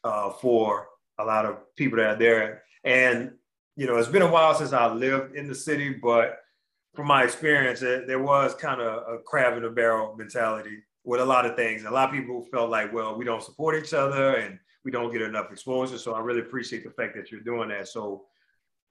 [0.03, 0.87] uh, for
[1.19, 2.63] a lot of people that are there.
[2.83, 3.33] And
[3.77, 6.39] you know, it's been a while since I lived in the city, but
[6.95, 11.21] from my experience, it, there was kind of a crab in a barrel mentality with
[11.21, 11.83] a lot of things.
[11.83, 15.11] A lot of people felt like, well, we don't support each other and we don't
[15.11, 15.97] get enough exposure.
[15.97, 17.89] So I really appreciate the fact that you're doing that.
[17.89, 18.25] So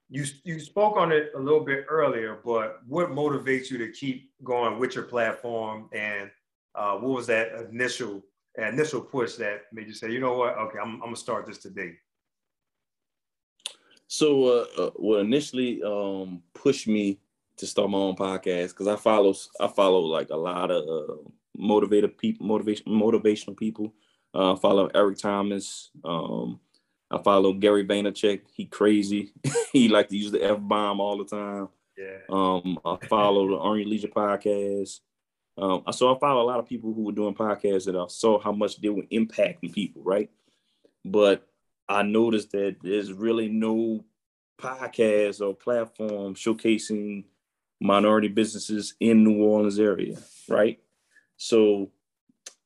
[0.09, 4.31] you you spoke on it a little bit earlier, but what motivates you to keep
[4.43, 6.29] going with your platform, and
[6.75, 8.23] uh, what was that initial
[8.57, 11.57] initial push that made you say, you know what, okay, I'm, I'm gonna start this
[11.57, 11.93] today?
[14.07, 17.19] So, uh, uh, what initially um, pushed me
[17.57, 21.13] to start my own podcast because I follow I follow like a lot of uh,
[21.57, 23.93] motivated people, motivation motivational people.
[24.33, 25.91] Uh, follow Eric Thomas.
[26.03, 26.59] Um,
[27.11, 28.41] I follow Gary Vaynerchuk.
[28.53, 29.31] He crazy.
[29.71, 31.69] he like to use the f bomb all the time.
[31.97, 32.19] Yeah.
[32.29, 34.99] Um, I follow the Earn Your Leisure podcast.
[35.57, 38.39] Um, so I follow a lot of people who were doing podcasts that I saw
[38.39, 40.29] how much they were impacting people, right?
[41.05, 41.47] But
[41.87, 44.03] I noticed that there's really no
[44.59, 47.25] podcast or platform showcasing
[47.79, 50.17] minority businesses in New Orleans area,
[50.49, 50.79] right?
[51.37, 51.91] So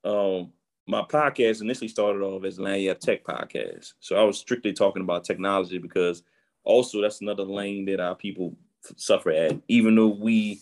[0.04, 0.54] um,
[0.90, 3.94] my podcast initially started off as Lagniappe Tech Podcast.
[4.00, 6.24] So I was strictly talking about technology because
[6.64, 8.58] also that's another lane that our people
[8.96, 9.56] suffer at.
[9.68, 10.60] Even though we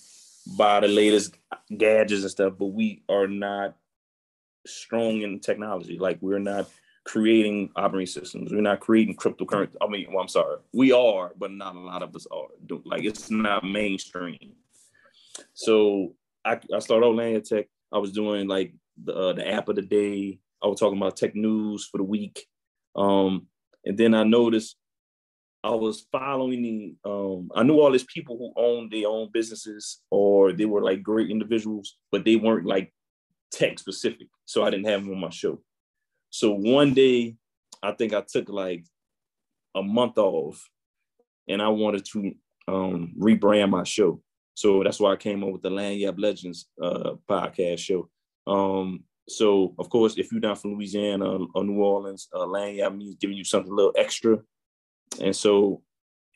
[0.58, 1.38] buy the latest
[1.78, 3.78] gadgets and stuff, but we are not
[4.66, 5.98] strong in technology.
[5.98, 6.70] Like we're not
[7.06, 8.52] creating operating systems.
[8.52, 9.76] We're not creating cryptocurrency.
[9.82, 12.48] I mean, well, I'm sorry, we are, but not a lot of us are.
[12.84, 14.56] Like it's not mainstream.
[15.54, 17.68] So I, I started out Lagniappe Tech.
[17.94, 20.40] I was doing like the, uh, the app of the day.
[20.64, 22.46] I was talking about tech news for the week.
[22.96, 23.48] Um,
[23.86, 24.76] and then I noticed
[25.64, 30.02] I was following the, um, I knew all these people who owned their own businesses
[30.10, 32.94] or they were like great individuals, but they weren't like
[33.52, 34.28] tech specific.
[34.46, 35.62] So I didn't have them on my show.
[36.30, 37.36] So one day,
[37.84, 38.86] I think I took like
[39.76, 40.68] a month off
[41.48, 42.32] and I wanted to
[42.68, 44.22] um, rebrand my show.
[44.54, 48.10] So that's why I came up with the Lagniappe Legends uh, podcast show.
[48.48, 53.18] Um, so of course, if you're not from Louisiana or New Orleans, uh, Lagniappe means
[53.20, 54.38] giving you something a little extra.
[55.22, 55.82] And so,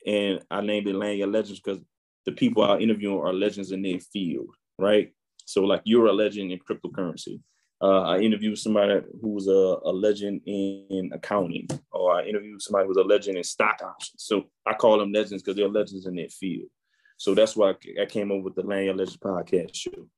[0.06, 1.82] and I named it Lagniappe Legends because
[2.26, 5.12] the people I interviewing are legends in their field, right?
[5.46, 7.40] So like you're a legend in cryptocurrency.
[7.80, 12.84] Uh, I interviewed somebody who was a, a legend in accounting, or I interviewed somebody
[12.84, 14.22] who was a legend in stock options.
[14.22, 16.68] So I call them legends because they're legends in their field.
[17.16, 20.08] So that's why I came up with the Lagniappe Legends podcast show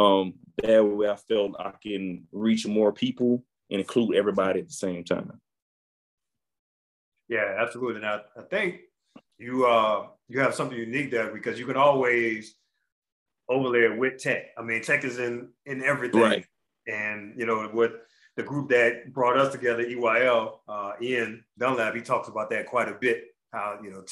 [0.00, 4.74] um, that way I felt I can reach more people and include everybody at the
[4.74, 5.40] same time.
[7.28, 7.96] Yeah, absolutely.
[7.96, 8.80] And I, I think
[9.38, 12.54] you uh you have something unique there because you can always
[13.48, 14.46] overlay it with tech.
[14.58, 16.20] I mean, tech is in in everything.
[16.20, 16.46] Right.
[16.86, 17.92] And you know what
[18.36, 22.88] the group that brought us together, EYL, uh, Ian Dunlap, he talks about that quite
[22.88, 23.24] a bit.
[23.52, 24.02] How you know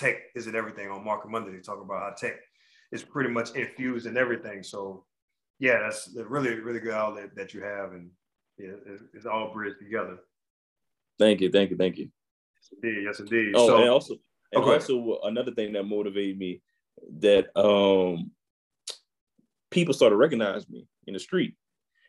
[5.59, 8.11] yeah, that's really, really good outlet that you have, and
[8.59, 8.73] yeah,
[9.14, 10.18] it's all bridged together.
[11.18, 12.11] Thank you, thank you, thank you.
[12.57, 13.05] Yes, indeed.
[13.05, 13.53] Yes, indeed.
[13.57, 14.14] Oh, so, and also,
[14.53, 14.75] and okay.
[14.75, 16.62] also another thing that motivated me
[17.21, 18.31] that um
[19.71, 21.55] people started recognizing me in the street,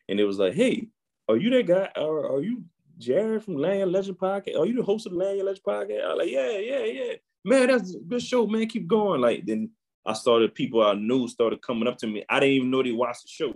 [0.08, 0.88] and it was like, "Hey,
[1.28, 1.90] are you that guy?
[1.96, 2.64] Or are you
[2.98, 4.60] Jared from Lagniappe Legend Podcast?
[4.60, 7.14] Are you the host of the Lagniappe Legend Podcast?" I was like, "Yeah, yeah, yeah,
[7.44, 8.68] man, that's a good show, man.
[8.68, 9.72] Keep going." Like then
[10.06, 12.24] I started people I knew started coming up to me.
[12.30, 13.54] I didn't even know they watched the show.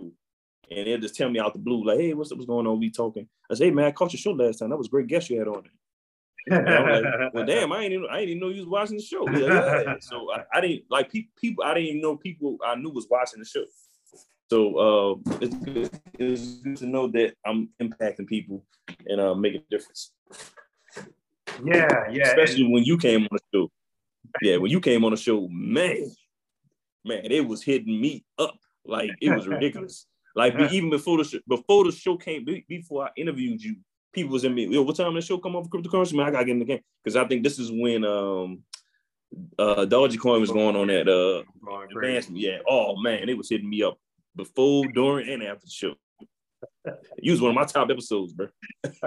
[0.70, 2.80] And they'll just tell me out the blue, like, hey, what's up, what's going on?
[2.80, 3.28] We talking.
[3.50, 4.70] I say, hey man, I caught your show last time.
[4.70, 5.72] That was a great guest you had on there.
[6.46, 9.24] like, well, damn, I ain't even I didn't even know you was watching the show.
[9.24, 9.94] Like, yeah.
[10.00, 11.64] So I, I, didn't like pe- people.
[11.64, 13.64] I didn't even know people I knew was watching the show.
[14.50, 15.90] So uh, it's good.
[16.18, 18.64] It's good to know that I'm impacting people
[19.06, 20.12] and uh, making a difference.
[21.64, 22.28] Yeah, yeah.
[22.28, 23.70] Especially when you came on the show.
[24.42, 26.10] Yeah, when you came on the show, man,
[27.04, 30.06] man, it was hitting me up like it was ridiculous.
[30.36, 33.76] like even before the show, before the show came, before I interviewed you,
[34.12, 34.66] people was in me.
[34.66, 36.14] Yo, what time the show come on for cryptocurrency?
[36.14, 38.62] Man, I gotta get in the game because I think this is when um
[39.58, 41.42] uh Dogecoin was going on that uh
[41.96, 42.40] advancement.
[42.40, 42.58] Yeah.
[42.68, 43.98] Oh man, it was hitting me up
[44.36, 45.94] before, during, and after the show.
[47.18, 48.48] You was one of my top episodes, bro.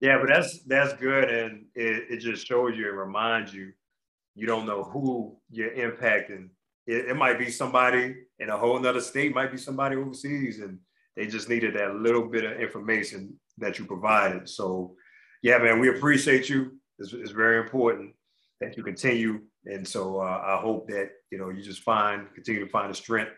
[0.00, 3.72] yeah, but that's that's good, and it, it just shows you, it reminds you,
[4.34, 6.48] you don't know who you're impacting.
[6.86, 10.78] It, it might be somebody in a whole nother state, might be somebody overseas, and
[11.16, 14.48] they just needed that little bit of information that you provided.
[14.48, 14.94] So,
[15.42, 16.72] yeah, man, we appreciate you.
[16.98, 18.14] It's, it's very important
[18.60, 22.64] that you continue, and so uh, I hope that you know you just find continue
[22.64, 23.32] to find the strength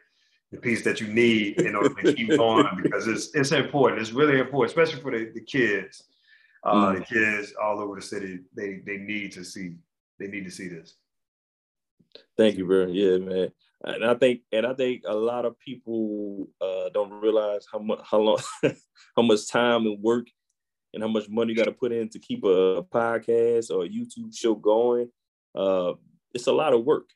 [0.52, 4.00] the piece that you need in order to keep going because it's it's important.
[4.00, 6.04] It's really important, especially for the, the kids.
[6.64, 6.98] Uh, mm.
[6.98, 9.76] The kids all over the city, they they need to see
[10.18, 10.96] they need to see this.
[12.36, 12.86] Thank you, bro.
[12.86, 13.52] Yeah, man.
[13.84, 18.00] And I think and I think a lot of people uh, don't realize how much
[18.02, 18.38] how long
[19.16, 20.26] how much time and work
[20.94, 23.88] and how much money you got to put in to keep a podcast or a
[23.88, 25.10] YouTube show going.
[25.54, 25.92] Uh,
[26.34, 27.08] it's a lot of work.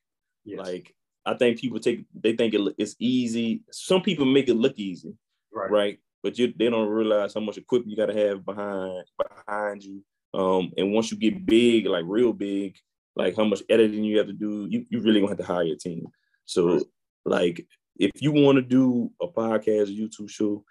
[0.44, 0.58] Yes.
[0.58, 3.62] Like I think people take they think it, it's easy.
[3.70, 5.14] Some people make it look easy,
[5.52, 5.70] right?
[5.70, 5.98] right?
[6.22, 10.02] But you, they don't realize how much equipment you got to have behind behind you.
[10.32, 12.76] Um, and once you get big, like real big,
[13.16, 15.64] like how much editing you have to do, you, you really gonna have to hire
[15.64, 16.06] a team.
[16.46, 16.82] So,
[17.24, 17.66] like,
[17.98, 20.64] if you want to do a podcast, a YouTube show,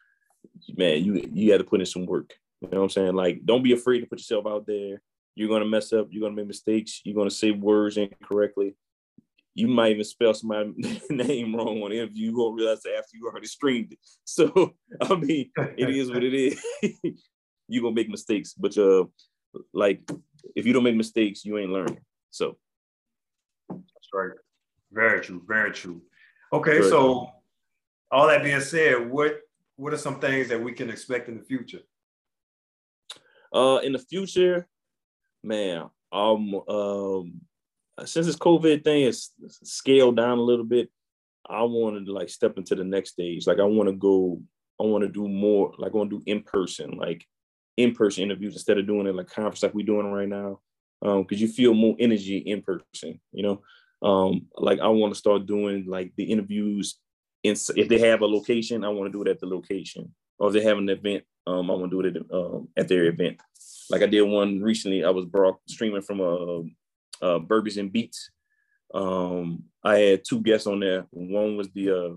[0.76, 2.34] man, you you have to put in some work.
[2.62, 3.16] You know what I'm saying?
[3.16, 5.02] Like, don't be afraid to put yourself out there.
[5.36, 6.08] You're gonna mess up.
[6.10, 7.02] You're gonna make mistakes.
[7.04, 8.76] You're gonna say words incorrectly
[9.60, 12.28] you might even spell somebody's name wrong on the interview.
[12.28, 14.00] You won't realize that after you already streamed it.
[14.26, 16.64] So I mean, it is what it is.
[17.68, 19.06] You're gonna make mistakes, but uh,
[19.74, 20.02] like
[20.56, 22.00] if you don't make mistakes, you ain't learning.
[22.32, 22.58] So
[23.70, 24.32] that's right.
[24.92, 25.44] Very true.
[25.48, 26.02] Very true.
[26.52, 27.30] Okay, very so
[28.12, 29.40] all that being said, what
[29.76, 31.80] what are some things that we can expect in the future?
[33.54, 34.68] Uh, in the future,
[35.44, 37.42] man, um, um,
[38.06, 40.90] since this COVID thing is scaled down a little bit,
[41.50, 43.48] I wanted to like step into the next stage.
[43.48, 44.42] Like I want to go,
[44.80, 47.26] I want to do more, like I want to do in person, like
[47.78, 50.60] in person interviews instead of doing it like conference like we're doing right now.
[51.02, 53.62] Um, because you feel more energy in person, you know.
[54.02, 57.00] Um, like I want to start doing like the interviews
[57.44, 60.14] in if they have a location, I want to do it at the location.
[60.38, 62.88] Or if they have an event, um, I want to do it at, um, at
[62.88, 63.40] their event.
[63.90, 66.64] Like I did one recently, I was brought streaming from a
[67.22, 68.32] uh, Burgers and Beats.
[68.94, 71.06] Um, I had two guests on there.
[71.12, 72.16] One was the, uh,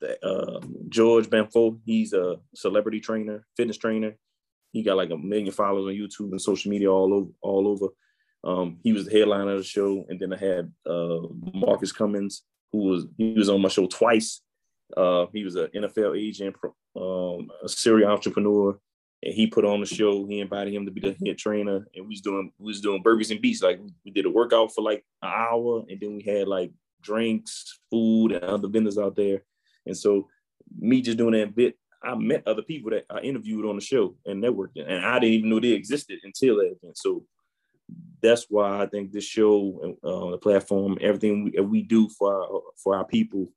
[0.00, 1.78] the uh, George Banfo.
[1.84, 4.16] He's a celebrity trainer, fitness trainer.
[4.72, 7.30] He got like a million followers on YouTube and social media all over.
[7.40, 7.88] All over.
[8.44, 11.20] Um, he was the headliner of the show, and then I had uh,
[11.52, 14.42] Marcus Cummins, who was he was on my show twice.
[14.96, 16.56] Uh, he was an NFL agent,
[16.96, 18.78] um, a serial entrepreneur,
[19.22, 20.26] and he put on the show.
[20.26, 23.02] He invited him to be the head trainer, and we was doing we was doing
[23.02, 23.62] burgers and beats.
[23.62, 27.80] Like we did a workout for like an hour, and then we had like drinks,
[27.90, 29.42] food, and other vendors out there.
[29.84, 30.28] And so
[30.78, 34.14] me just doing that bit, I met other people that I interviewed on the show
[34.24, 36.96] and networked, and I didn't even know they existed until that event.
[36.96, 37.24] So
[38.22, 42.60] that's why I think this show, uh, the platform, everything we, we do for our,
[42.82, 43.52] for our people,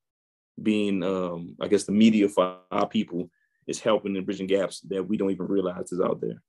[0.61, 3.29] being um, I guess the media for our people
[3.67, 6.41] is helping and bridging gaps that we don't even realize is out there.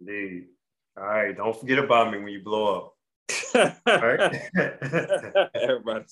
[0.00, 0.46] Indeed.
[0.96, 1.36] All right.
[1.36, 2.94] Don't forget about me when you blow up.
[3.86, 4.50] All right.
[5.54, 6.04] Everybody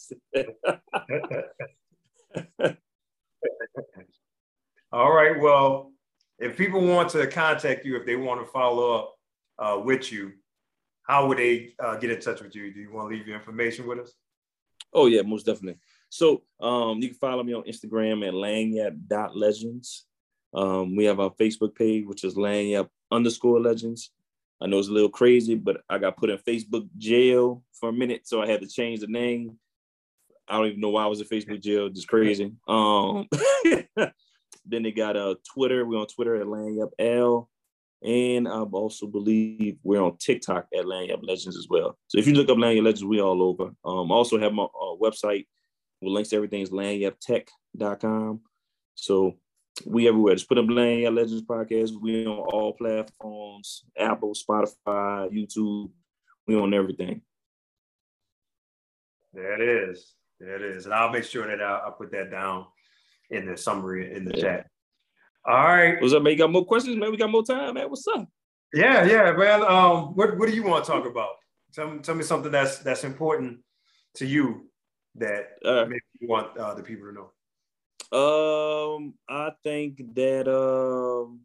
[4.93, 5.39] All right.
[5.39, 5.93] Well,
[6.39, 9.15] if people want to contact you, if they want to follow up
[9.59, 10.33] uh, with you,
[11.03, 12.73] how would they uh, get in touch with you?
[12.73, 14.13] Do you want to leave your information with us?
[14.93, 15.81] Oh yeah, most definitely.
[16.09, 20.07] So um, you can follow me on Instagram at lagniappe.legends.
[20.55, 24.11] Um, we have our Facebook page, which is lagniappe underscore legends.
[24.61, 27.93] I know it's a little crazy, but I got put in Facebook jail for a
[27.93, 29.59] minute, so I had to change the name.
[30.49, 32.53] I don't even know why I was in Facebook jail, just crazy.
[32.69, 33.29] Um,
[34.67, 35.85] then they got a uh, Twitter.
[35.85, 37.49] We're on Twitter at Lagniappe L.
[38.03, 41.99] And I also believe we're on TikTok at Lagniappe Legends as well.
[42.09, 43.71] So if you look up Lagniappe Legends, we all over.
[43.85, 45.47] Um, also have my uh, website,
[46.01, 48.41] with links to everything is lagniappetech.com.
[48.95, 49.35] So
[49.85, 50.35] we everywhere.
[50.35, 51.93] Just put up Lagniappe Legends Podcast.
[52.01, 55.91] We on all platforms, Apple, Spotify, YouTube.
[56.47, 57.23] We on everything.
[59.33, 60.16] There it is.
[60.41, 60.85] There it is.
[60.85, 62.67] And I'll make sure that I'll, I'll put that down
[63.31, 64.43] in the summary in the yeah.
[64.43, 64.67] chat.
[65.45, 66.01] All right.
[66.01, 66.33] What's up, man?
[66.33, 67.11] You got more questions, man?
[67.11, 67.89] We got more time, man.
[67.89, 68.29] What's up?
[68.75, 69.63] Yeah, yeah, man.
[69.63, 71.31] Um, what, what do you want to talk about?
[71.73, 73.61] Tell, tell me something that's that's important
[74.15, 74.69] to you
[75.17, 77.31] that uh, maybe you want uh, the people to know?
[78.13, 81.41] Um, I think that um,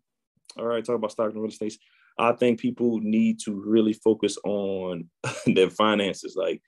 [0.57, 1.77] all right, talk about stock and real estate.
[2.17, 5.09] I think people need to really focus on
[5.45, 6.35] their finances.
[6.35, 6.61] Like,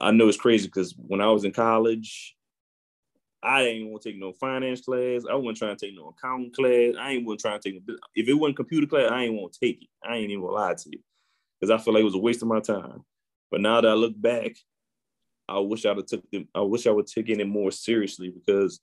[0.00, 2.36] I know it's crazy because when I was in college,
[3.42, 5.22] I ain't want to take no finance class.
[5.30, 6.94] I wasn't trying to take no accounting class.
[6.98, 7.82] I ain't want to try to take.
[8.14, 9.88] If it wasn't computer class, I ain't want to take it.
[10.02, 10.98] I ain't even lie to you
[11.60, 13.04] because I feel like it was a waste of my time.
[13.50, 14.56] But now that I look back,
[15.48, 16.48] I wish I'd have took them.
[16.54, 18.80] I wish I would take it more seriously because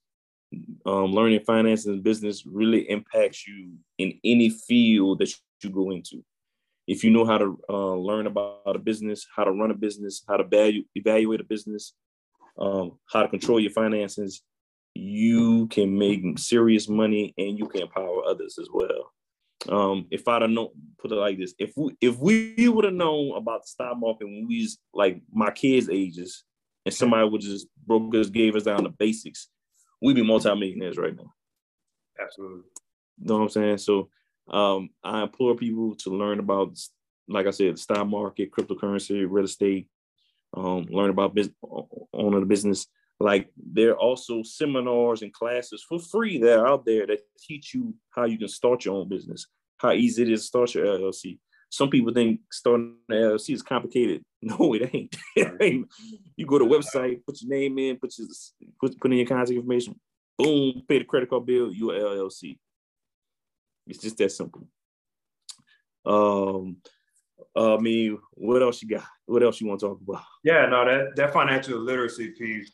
[0.85, 6.23] um, learning finance and business really impacts you in any field that you go into.
[6.87, 10.23] If you know how to uh, learn about a business, how to run a business,
[10.27, 11.93] how to value, evaluate a business,
[12.59, 14.43] um, how to control your finances,
[14.93, 19.11] you can make serious money and you can empower others as well.
[19.67, 20.69] Um, if I'd have known,
[20.99, 24.25] put it like this, if we if we would have known about the stock market
[24.25, 26.43] when we was like my kids' ages,
[26.85, 29.49] and somebody would just broke us, gave us down the basics,
[30.01, 31.33] we'd be multimillionaires right now.
[32.21, 32.63] Absolutely.
[33.19, 33.77] You know what I'm saying?
[33.79, 34.09] So
[34.49, 36.77] um, I implore people to learn about,
[37.27, 39.87] like I said, the stock market, cryptocurrency, real estate,
[40.55, 41.55] um, learn about business,
[42.13, 42.87] owning a business.
[43.19, 47.73] Like there are also seminars and classes for free that are out there that teach
[47.73, 50.85] you how you can start your own business, how easy it is to start your
[50.85, 51.39] LLC.
[51.69, 54.21] Some people think starting an LLC is complicated.
[54.45, 55.15] No, it ain't.
[55.35, 55.87] it ain't.
[56.35, 58.27] You go to the website, put your name in, put your
[58.79, 59.99] put, put in your contact information,
[60.37, 62.59] boom, pay the credit card bill, You're LLC.
[63.87, 64.67] It's just that simple.
[66.05, 66.77] Um,
[67.55, 69.05] I mean, what else you got?
[69.25, 70.23] What else you want to talk about?
[70.43, 72.71] Yeah, no, that that financial literacy piece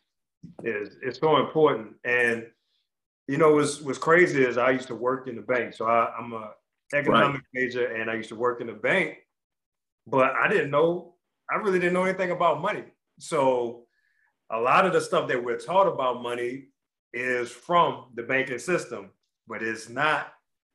[0.64, 1.94] is it's so important.
[2.04, 2.46] And
[3.28, 6.12] you know, what's what's crazy is I used to work in the bank, so I,
[6.18, 6.50] am a
[6.94, 7.64] economic right.
[7.64, 9.18] major, and I used to work in the bank,
[10.06, 11.14] but I didn't know.
[11.50, 12.84] I really didn't know anything about money.
[13.18, 13.84] So
[14.50, 16.68] a lot of the stuff that we're taught about money
[17.12, 19.10] is from the banking system,
[19.46, 20.32] but it's not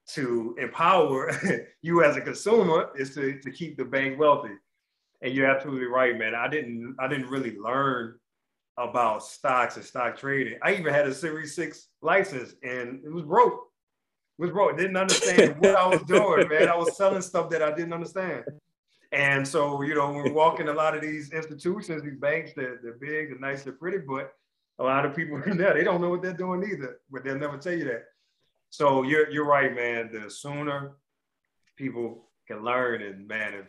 [0.08, 1.32] to empower
[1.82, 4.54] you as a consumer is to, to keep the bank wealthy.
[5.22, 6.36] And you're absolutely right, man.
[6.36, 8.20] I didn't I didn't really learn
[8.78, 10.60] about stocks and stock trading.
[10.62, 13.60] I even had a Series 6 license and it was broke.
[14.38, 14.78] It was broke.
[14.78, 16.70] Didn't understand what I was doing, man.
[16.70, 18.44] I was selling stuff that I didn't understand.
[19.12, 22.98] And so, you know, we're walking a lot of these institutions, these banks, they're, they're
[23.00, 24.34] big, they're nice, they're pretty, but
[24.80, 27.38] a lot of people in there, they don't know what they're doing either, but they'll
[27.38, 28.04] never tell you that.
[28.70, 30.10] So you're you're right, man.
[30.12, 30.98] The sooner
[31.76, 33.66] people can learn, and man, if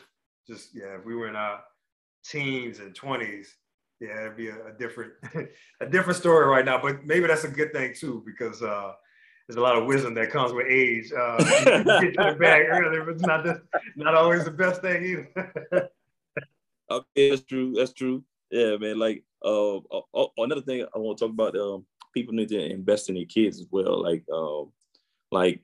[0.46, 1.60] just yeah, if we were in our
[2.24, 3.56] teens and twenties,
[4.00, 5.12] yeah, it'd be a, a different
[5.80, 6.80] a different story right now.
[6.80, 8.92] But maybe that's a good thing too, because uh,
[9.46, 11.10] there's a lot of wisdom that comes with age.
[11.12, 13.62] Uh, get to the bag earlier, but it's not the,
[13.96, 15.28] not always the best thing either.
[16.90, 17.72] okay, that's true.
[17.74, 18.24] That's true.
[18.50, 18.98] Yeah, man.
[18.98, 21.56] Like uh, uh, another thing I want to talk about.
[21.56, 24.02] Um, people need to invest in their kids as well.
[24.02, 24.70] Like um,
[25.30, 25.62] like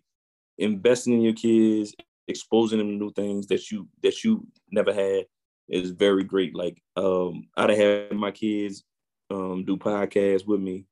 [0.58, 1.94] investing in your kids,
[2.28, 5.26] exposing them to new things that you that you never had
[5.68, 6.54] is very great.
[6.54, 8.84] Like um, I'd have had my kids
[9.30, 10.86] um, do podcasts with me,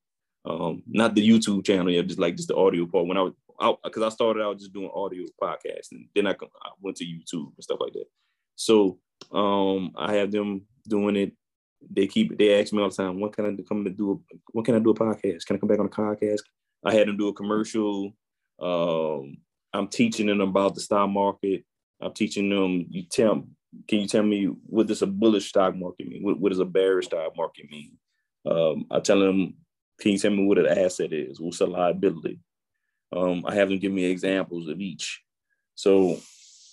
[0.45, 3.07] um, not the YouTube channel, yeah, just like just the audio part.
[3.07, 3.35] When I was
[3.85, 7.05] because I, I, started out just doing audio podcasts, and then I, I went to
[7.05, 8.07] YouTube and stuff like that.
[8.57, 8.99] So
[9.31, 11.33] um, I have them doing it.
[11.91, 14.13] They keep they ask me all the time, "What can I come to do?
[14.33, 15.47] A, when can I do a podcast?
[15.47, 16.41] Can I come back on a podcast?"
[16.85, 18.13] I had them do a commercial
[18.63, 19.39] um,
[19.73, 21.65] I'm teaching them about the stock market.
[22.01, 22.87] I'm teaching them.
[22.91, 23.47] You tell.
[23.89, 26.23] Can you tell me what does a bullish stock market mean?
[26.23, 27.97] What, what does a bearish stock market mean?
[28.47, 29.55] Um, I tell them.
[30.01, 31.41] Can you tell me what an asset is?
[31.41, 32.41] What's a liability?
[33.15, 35.23] Um, I have them give me examples of each.
[35.75, 36.19] So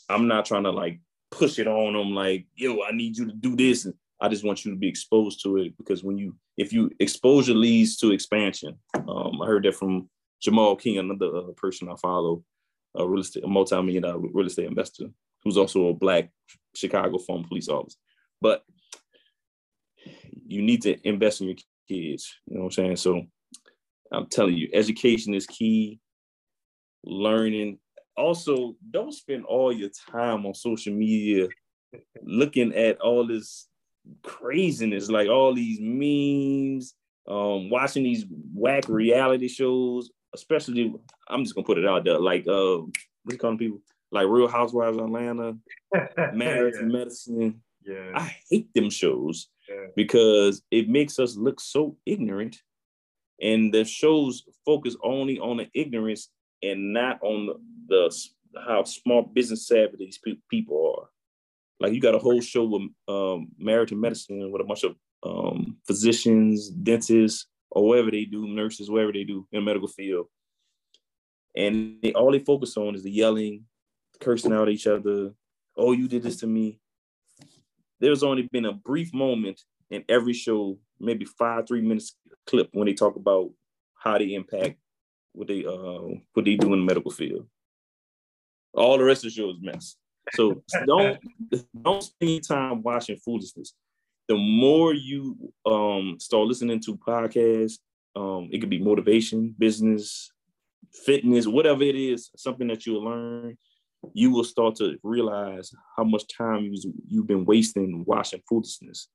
[0.10, 1.00] I'm not trying to like
[1.32, 3.88] push it on them like, yo, I need you to do this.
[4.22, 7.54] I just want you to be exposed to it because when you, if you exposure
[7.54, 10.10] leads to expansion, um, I heard that from
[10.42, 12.44] Jamal King, another uh, person I follow,
[12.96, 15.06] a real estate, a multi-million dollar real estate investor,
[15.44, 16.30] who's also a black
[16.76, 17.98] Chicago former police officer.
[18.42, 18.64] But
[20.48, 22.34] you need to invest in your kids.
[22.48, 22.96] You know what I'm saying?
[22.98, 23.24] So
[24.12, 26.00] I'm telling you, education is key.
[27.04, 27.80] Learning.
[28.18, 31.48] Also, don't spend all your time on social media
[32.22, 33.68] looking at all this
[34.24, 36.94] craziness, like all these memes,
[37.28, 40.94] um, watching these whack reality shows, especially
[41.28, 43.82] I'm just gonna put it out there, like uh, what you calling people?
[44.12, 45.58] Like Real Housewives of Atlanta,
[46.34, 46.86] Married yeah.
[46.86, 47.62] Medicine.
[47.86, 48.12] Yeah.
[48.16, 49.88] I hate them shows yeah.
[49.96, 52.58] because it makes us look so ignorant.
[53.42, 56.30] And the shows focus only on the ignorance
[56.62, 57.56] and not on the,
[57.88, 61.10] the how smart business savvy these pe- people are.
[61.80, 64.96] Like you got a whole show with um, Married to Medicine with a bunch of
[65.24, 70.28] um, physicians, dentists, or whatever they do, nurses, whatever they do in the medical field.
[71.56, 73.66] And they, all they focus on is the yelling,
[74.20, 75.32] cursing out each other.
[75.76, 76.80] Oh, you did this to me.
[78.00, 82.16] There's only been a brief moment in every show, maybe five, three minutes
[82.46, 83.52] clip when they talk about
[83.96, 84.78] how they impact
[85.34, 87.48] what they uh what they do in the medical field.
[88.74, 89.96] All the rest of the show is mess.
[90.34, 91.20] So don't
[91.84, 93.74] don't spend time watching foolishness.
[94.30, 97.80] The more you um start listening to podcasts,
[98.16, 100.32] um, it could be motivation, business,
[100.94, 103.58] fitness, whatever it is, something that you'll learn,
[104.14, 109.10] you will start to realize how much time you, you've been wasting watching foolishness.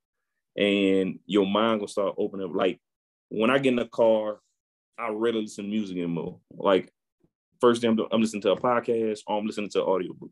[0.57, 2.55] And your mind will start opening up.
[2.55, 2.81] Like
[3.29, 4.41] when I get in the car,
[4.99, 6.39] I rarely listen to music anymore.
[6.53, 6.93] Like
[7.61, 10.31] first thing I'm, I'm listening to a podcast or I'm listening to an audiobook.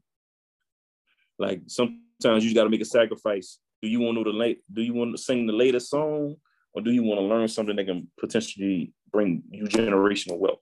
[1.39, 3.59] Like sometimes you got to make a sacrifice.
[3.83, 4.62] Do you want to know the late?
[4.72, 6.37] Do you want to sing the latest song,
[6.72, 10.61] or do you want to learn something that can potentially bring you generational wealth?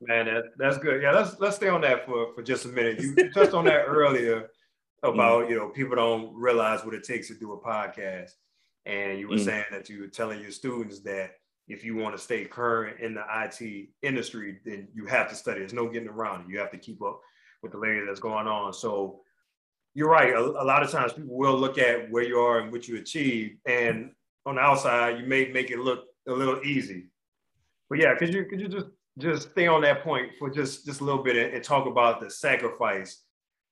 [0.00, 1.02] Man, that, that's good.
[1.02, 3.00] Yeah, let's let's stay on that for, for just a minute.
[3.00, 4.48] You touched on that earlier
[5.02, 5.50] about mm.
[5.50, 8.30] you know people don't realize what it takes to do a podcast,
[8.86, 9.44] and you were mm.
[9.44, 11.32] saying that you were telling your students that
[11.68, 15.58] if you want to stay current in the IT industry, then you have to study.
[15.58, 16.50] There's no getting around it.
[16.50, 17.20] You have to keep up
[17.62, 18.72] with the latest that's going on.
[18.72, 19.20] So
[19.96, 20.34] you're right.
[20.34, 22.98] A, a, lot of times people will look at where you are and what you
[22.98, 24.10] achieve, and
[24.44, 27.06] on the outside, you may make it look a little easy.
[27.88, 31.00] But yeah, could you could you just just stay on that point for just just
[31.00, 33.22] a little bit and, and talk about the sacrifice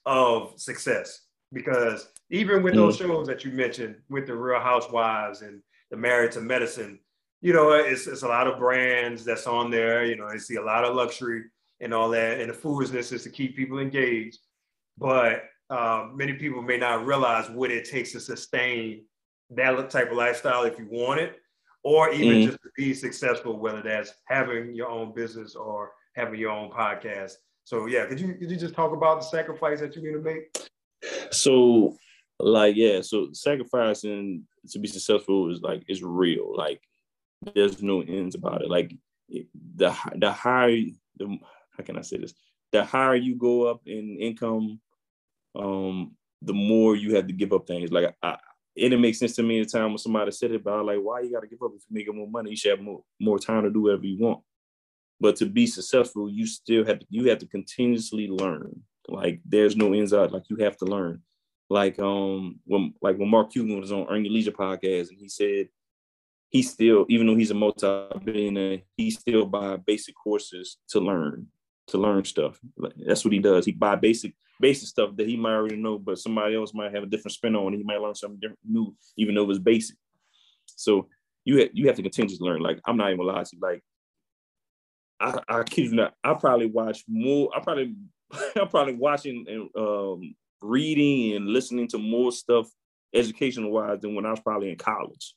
[0.07, 1.20] of success?
[1.53, 3.09] Because even with those mm-hmm.
[3.09, 5.61] shows that you mentioned, with the Real Housewives and
[5.91, 7.01] the Married to Medicine,
[7.43, 10.07] you know, it's, it's a lot of brands that's on there.
[10.07, 11.45] You know, I see a lot of luxury
[11.81, 14.39] and all that, and the foolishness is to keep people engaged.
[14.97, 15.43] But
[15.75, 19.05] uh, many people may not realize what it takes to sustain
[19.51, 21.41] that type of lifestyle if you want it,
[21.83, 22.47] or even mm-hmm.
[22.47, 27.33] just to be successful, whether that's having your own business or having your own podcast.
[27.64, 30.20] So yeah, could you could you just talk about the sacrifice that you need to
[30.20, 30.57] make?
[31.33, 31.97] So
[32.39, 36.57] like yeah, so sacrificing to be successful is like it's real.
[36.57, 36.81] Like
[37.53, 38.70] there's no ends about it.
[38.70, 38.95] Like
[39.29, 40.83] the the higher
[41.16, 41.39] the
[41.77, 42.35] how can I say this?
[42.70, 44.81] The higher you go up in income,
[45.55, 47.93] um, the more you have to give up things.
[47.93, 48.37] Like I,
[48.77, 50.81] it didn't make sense to me at the time when somebody said it, but I
[50.81, 52.51] like, why you got to give up if you're making more money?
[52.51, 54.41] You should have more, more time to do whatever you want.
[55.21, 58.83] But to be successful, you still have to, you have to continuously learn.
[59.09, 60.33] Like there's no out.
[60.33, 61.23] Like you have to learn.
[61.71, 65.29] Like um when like when Mark Cuban was on Earn Your Leisure podcast and he
[65.29, 65.69] said
[66.51, 71.49] he still, even though he's a multi-billionaire, he still buy basic courses to learn,
[71.89, 72.59] to learn stuff.
[73.07, 73.66] That's what he does.
[73.66, 77.03] He buy basic basic stuff that he might already know, but somebody else might have
[77.03, 77.74] a different spin on.
[77.74, 77.78] It.
[77.78, 79.97] He might learn something different, new, even though it's basic.
[80.66, 81.09] So
[81.45, 82.62] you have, you have to continue to learn.
[82.62, 83.61] Like I'm not even lying to you.
[83.61, 83.82] Like
[85.20, 87.51] I, I kid you not, I probably watch more.
[87.55, 87.95] I probably
[88.57, 92.68] I'm probably watching and um, reading and listening to more stuff
[93.14, 95.35] educational wise than when I was probably in college.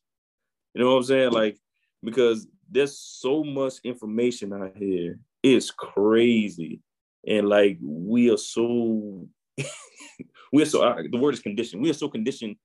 [0.74, 1.32] You know what I'm saying?
[1.32, 1.58] Like
[2.04, 5.20] because there's so much information out here.
[5.44, 6.82] It's crazy
[7.28, 9.28] and like we are so
[10.54, 11.82] we are so the word is conditioned.
[11.82, 12.56] We are so conditioned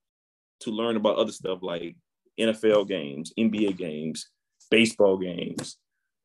[0.60, 1.96] to learn about other stuff like
[2.40, 4.30] NFL games, NBA games,
[4.70, 5.76] baseball games.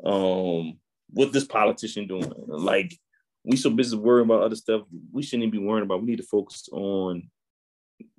[0.06, 0.78] Um,
[1.10, 2.32] what this politician doing?
[2.48, 2.96] Like
[3.44, 4.82] we so busy worrying about other stuff.
[5.12, 6.02] We shouldn't be worrying about.
[6.02, 7.30] We need to focus on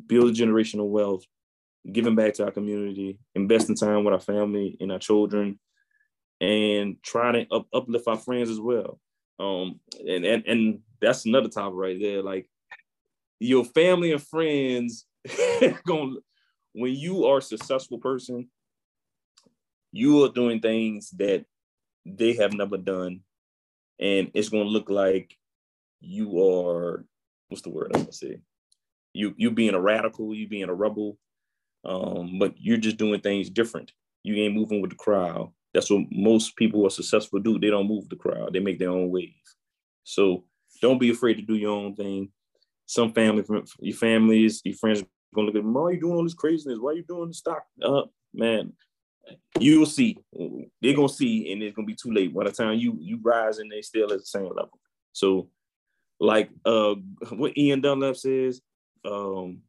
[0.07, 1.23] building generational wealth,
[1.91, 5.61] giving back to our community, investing time with our family and our children,
[6.41, 9.01] and try to up, uplift our friends as well.
[9.39, 12.23] Um, and and and that's another topic right there.
[12.23, 12.49] Like
[13.39, 15.07] your family and friends
[15.87, 16.19] going
[16.73, 18.49] when you are a successful person,
[19.93, 21.45] you are doing things that
[22.05, 23.21] they have never done,
[23.99, 25.37] and it's gonna look like
[26.01, 27.05] you are
[27.49, 28.41] what's the word I'm gonna say?
[29.13, 31.19] You you being a radical, you being a rebel,
[31.85, 33.93] um, but you're just doing things different.
[34.23, 35.53] You ain't moving with the crowd.
[35.79, 37.57] That's what most people who are successful do.
[37.57, 38.53] They don't move the crowd.
[38.53, 39.55] They make their own waves.
[40.03, 40.43] So
[40.83, 42.31] don't be afraid to do your own thing.
[42.87, 43.45] Some family,
[43.79, 46.81] your families, your friends gonna look at, why are you doing all this craziness?
[46.81, 47.63] Why are you doing the stock?
[47.81, 48.03] Uh,
[48.35, 48.73] man,
[49.61, 50.19] you'll see.
[50.83, 52.35] They're gonna see, and it's gonna be too late.
[52.35, 54.81] By the time you you rise, and they still at the same level.
[55.13, 55.49] So,
[56.19, 56.97] like uh,
[57.31, 58.61] what Ian Dunlap says,
[59.05, 59.61] um,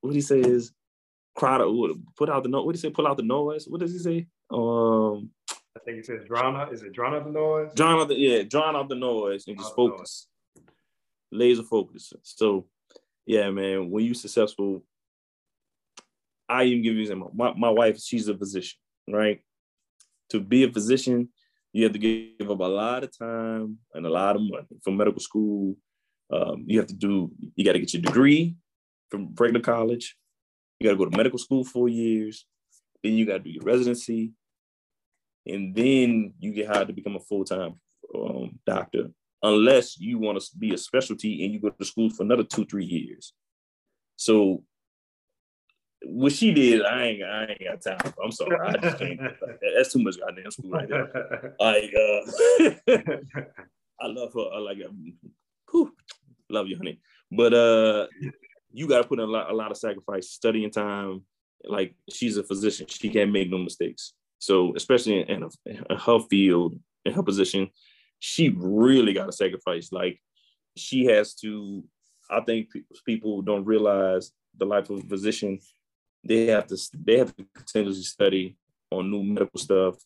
[0.00, 0.72] what he says,
[1.38, 2.66] to put out the noise.
[2.66, 2.90] What you say?
[2.90, 3.66] Pull out the noise.
[3.68, 4.26] What does he say?
[4.52, 5.30] Um,
[5.76, 6.72] I think he says drown out.
[6.72, 7.72] Is it drown out the noise?
[7.74, 10.26] Drown out the yeah, drown out the noise and just focus.
[11.32, 12.12] Laser focus.
[12.22, 12.66] So,
[13.26, 13.90] yeah, man.
[13.90, 14.84] When you successful,
[16.48, 17.30] I even give you example.
[17.34, 18.78] My my wife, she's a physician,
[19.08, 19.40] right?
[20.30, 21.28] To be a physician,
[21.72, 24.90] you have to give up a lot of time and a lot of money for
[24.90, 25.76] medical school.
[26.32, 28.56] Um, you have to do, you got to get your degree
[29.08, 30.16] from regular college.
[30.78, 32.46] You got to go to medical school four years.
[33.02, 34.32] Then you got to do your residency.
[35.46, 37.74] And then you get hired to become a full time
[38.14, 39.10] um, doctor,
[39.42, 42.64] unless you want to be a specialty and you go to school for another two,
[42.64, 43.32] three years.
[44.16, 44.64] So
[46.02, 48.12] what she did, I ain't, I ain't got time.
[48.22, 49.20] I'm sorry, I just can't.
[49.76, 51.54] That's too much goddamn school right there.
[51.58, 52.96] Like, uh,
[54.00, 54.50] I love her.
[54.54, 54.78] I like.
[55.70, 55.92] Whew,
[56.48, 57.00] love you, honey.
[57.30, 58.06] But uh,
[58.72, 61.22] you got to put in a lot, a lot of sacrifice, studying time.
[61.64, 64.14] Like, she's a physician; she can't make no mistakes.
[64.40, 66.74] So, especially in, in her field,
[67.04, 67.70] in her position,
[68.18, 69.92] she really got to sacrifice.
[69.92, 70.20] Like,
[70.76, 71.84] she has to.
[72.28, 72.68] I think
[73.06, 75.60] people don't realize the life of a physician
[76.24, 78.56] they have to they have to continuously study
[78.90, 79.96] on new medical stuff.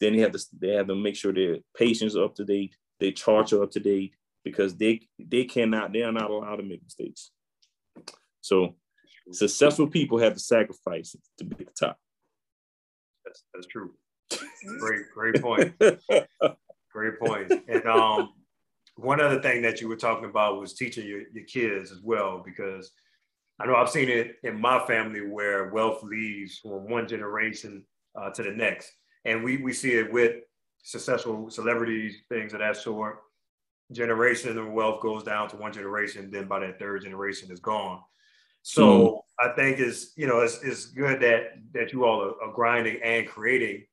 [0.00, 2.76] Then they have to they have to make sure their patients are up to date,
[3.00, 4.14] their charts are up to date
[4.44, 7.30] because they they cannot they are not allowed to make mistakes.
[8.40, 8.74] So
[9.30, 11.98] successful people have to sacrifice to be at the top.
[13.24, 13.92] That's that's true.
[14.78, 15.74] great great point.
[16.92, 17.52] great point.
[17.68, 18.30] And um,
[18.96, 22.42] one other thing that you were talking about was teaching your, your kids as well
[22.44, 22.92] because
[23.58, 27.84] I know I've seen it in my family where wealth leaves from one generation
[28.20, 28.92] uh, to the next.
[29.24, 30.36] And we, we see it with
[30.82, 33.18] successful celebrities, things of that sort.
[33.92, 38.00] Generation of wealth goes down to one generation, then by that third generation is gone.
[38.62, 39.20] So mm.
[39.42, 43.00] I think it's you know it's, it's good that that you all are, are grinding
[43.02, 43.84] and creating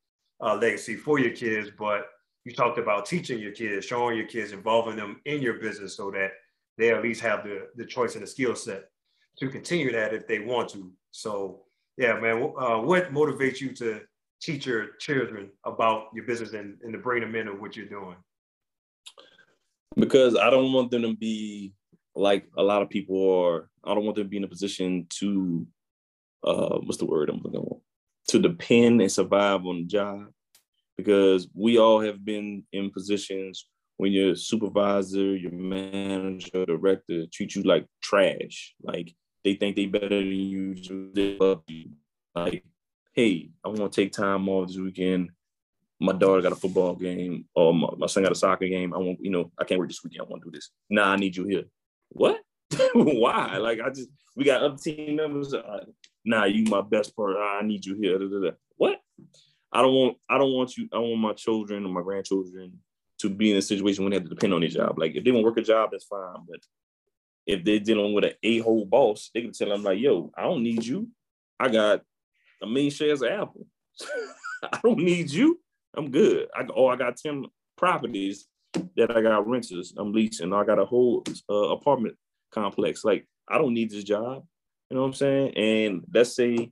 [0.42, 2.06] a legacy for your kids, but
[2.46, 6.12] you talked about teaching your kids, showing your kids, involving them in your business so
[6.12, 6.32] that
[6.78, 8.86] they at least have the, the choice and the skill set
[9.38, 10.92] to continue that if they want to.
[11.12, 11.64] So
[11.98, 14.02] yeah, man, uh, what motivates you to
[14.42, 18.16] teach your children about your business and, and to bring them into what you're doing?
[19.98, 21.74] Because I don't want them to be
[22.16, 23.70] like a lot of people are.
[23.84, 25.66] I don't want them to be in a position to,
[26.44, 27.82] uh, what's the word I'm looking for?
[28.30, 30.28] To depend and survive on the job.
[30.98, 37.64] Because we all have been in positions when your supervisor, your manager, director treat you
[37.64, 38.76] like trash.
[38.84, 40.76] Like they think they better than you.
[41.14, 41.92] They love you.
[42.36, 42.66] Like,
[43.14, 45.32] hey, I want to take time off this weekend.
[46.02, 48.94] My daughter got a football game, or my, my son got a soccer game.
[48.94, 50.22] I want, you know, I can't work this weekend.
[50.22, 50.70] I want to do this.
[50.90, 51.64] Nah, I need you here.
[52.10, 52.40] What?
[52.94, 53.58] Why?
[53.58, 55.54] Like, I just we got other team members.
[55.54, 55.86] Uh,
[56.26, 57.38] nah, you my best part.
[57.38, 58.18] I need you here.
[58.18, 58.52] Da, da, da.
[58.78, 59.00] What?
[59.72, 60.18] I don't want.
[60.30, 60.88] I don't want you.
[60.94, 62.80] I want my children or my grandchildren
[63.20, 64.98] to be in a situation when they have to depend on their job.
[64.98, 66.46] Like, if they want to work a job, that's fine.
[66.48, 66.62] But
[67.46, 70.64] if they're dealing with an a-hole boss, they can tell them like, yo, I don't
[70.64, 71.10] need you.
[71.60, 72.02] I got
[72.62, 73.68] a million shares of Apple.
[74.64, 75.60] I don't need you.
[75.96, 76.48] I'm good.
[76.56, 77.46] I oh, I got 10
[77.76, 79.94] properties that I got renters.
[79.98, 80.54] I'm leasing.
[80.54, 82.16] I got a whole uh, apartment
[82.52, 83.04] complex.
[83.04, 84.46] Like, I don't need this job.
[84.90, 85.58] You know what I'm saying?
[85.58, 86.72] And let's say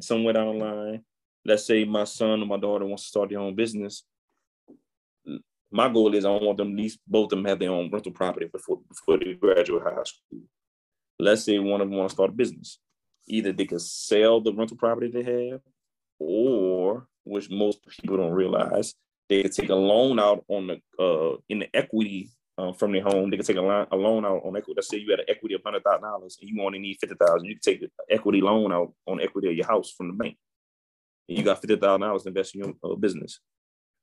[0.00, 1.04] somewhere down the line,
[1.44, 4.04] let's say my son or my daughter wants to start their own business
[5.72, 8.46] my goal is I want them least both of them have their own rental property
[8.46, 10.42] before before they graduate high school.
[11.18, 12.78] Let's say one of them want to start a business.
[13.26, 15.60] Either they can sell the rental property they have,
[16.18, 18.94] or which most people don't realize,
[19.32, 23.02] they can take a loan out on the uh, in the equity uh, from their
[23.02, 23.30] home.
[23.30, 24.74] They can take a, loan, a loan out on equity.
[24.76, 27.16] Let's say you had an equity of hundred thousand dollars and you only need fifty
[27.16, 27.46] thousand.
[27.46, 30.36] You can take an equity loan out on equity of your house from the bank.
[31.28, 33.40] And you got fifty thousand dollars to invest in your uh, business,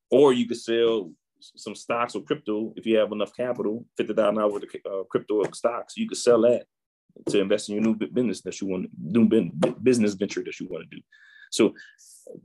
[0.10, 4.36] or you could sell some stocks or crypto, if you have enough capital, fifty thousand
[4.36, 6.66] dollars worth of uh, crypto or stocks, you could sell that
[7.30, 9.28] to invest in your new business that you want, new
[9.82, 11.02] business venture that you want to do.
[11.50, 11.74] So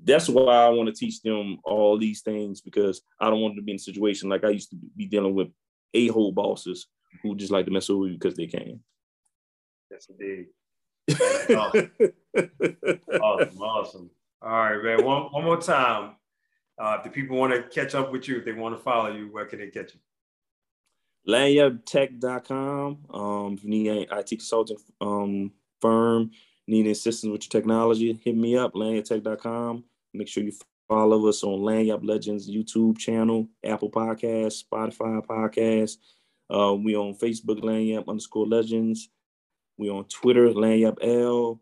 [0.02, 3.62] that's why I want to teach them all these things because I don't want them
[3.62, 5.48] to be in a situation like I used to be dealing with
[5.92, 6.86] a hole bosses
[7.22, 8.80] who just like to mess with you because they can.
[9.90, 10.46] Yes, indeed.
[11.56, 11.90] awesome.
[13.22, 14.10] awesome, awesome.
[14.42, 15.04] All right, man.
[15.04, 16.16] One, one more time.
[16.78, 19.12] Uh, if the people want to catch up with you, if they want to follow
[19.12, 20.00] you, where can they catch you?
[21.32, 22.98] Lagniappetech.com.
[23.10, 26.32] Um, if you need IT consulting um, firm,
[26.66, 29.84] need assistance with your technology, hit me up, lagniappetech.com.
[30.14, 30.52] Make sure you
[30.88, 35.96] follow us on Lagniappe Legends YouTube channel, Apple Podcast, Spotify Podcast.
[36.50, 39.08] Uh, we on Facebook, Lagniappe underscore Legends.
[39.76, 41.60] We on Twitter, Lagniappe L.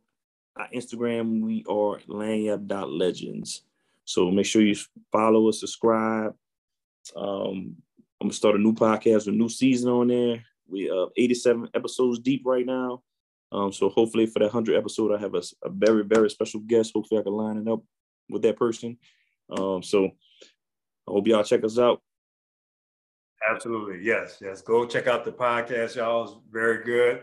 [0.56, 3.62] Our Instagram, we are lagniappe.legends.
[4.04, 4.76] So make sure you
[5.10, 6.34] follow us, subscribe.
[7.16, 7.76] Um,
[8.20, 10.44] I'm gonna start a new podcast, a new season on there.
[10.68, 13.02] We uh 87 episodes deep right now.
[13.52, 16.92] Um, so hopefully for that 100 episode, I have a, a very, very special guest.
[16.94, 17.82] Hopefully I can line it up
[18.30, 18.96] with that person.
[19.50, 22.00] Um, so I hope y'all check us out.
[23.48, 24.00] Absolutely.
[24.02, 24.38] Yes.
[24.40, 24.62] Yes.
[24.62, 26.24] Go check out the podcast, y'all.
[26.24, 27.22] It's very good.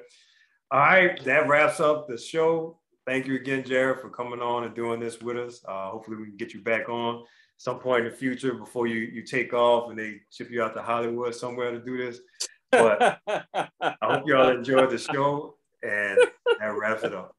[0.69, 1.21] All right.
[1.23, 2.79] That wraps up the show.
[3.07, 5.63] Thank you again, Jared, for coming on and doing this with us.
[5.67, 7.23] Uh, hopefully, we can get you back on
[7.57, 10.75] some point in the future before you, you take off and they ship you out
[10.75, 12.19] to Hollywood somewhere to do this.
[12.71, 16.17] But I hope y'all enjoyed the show and
[16.59, 17.35] that wraps it up.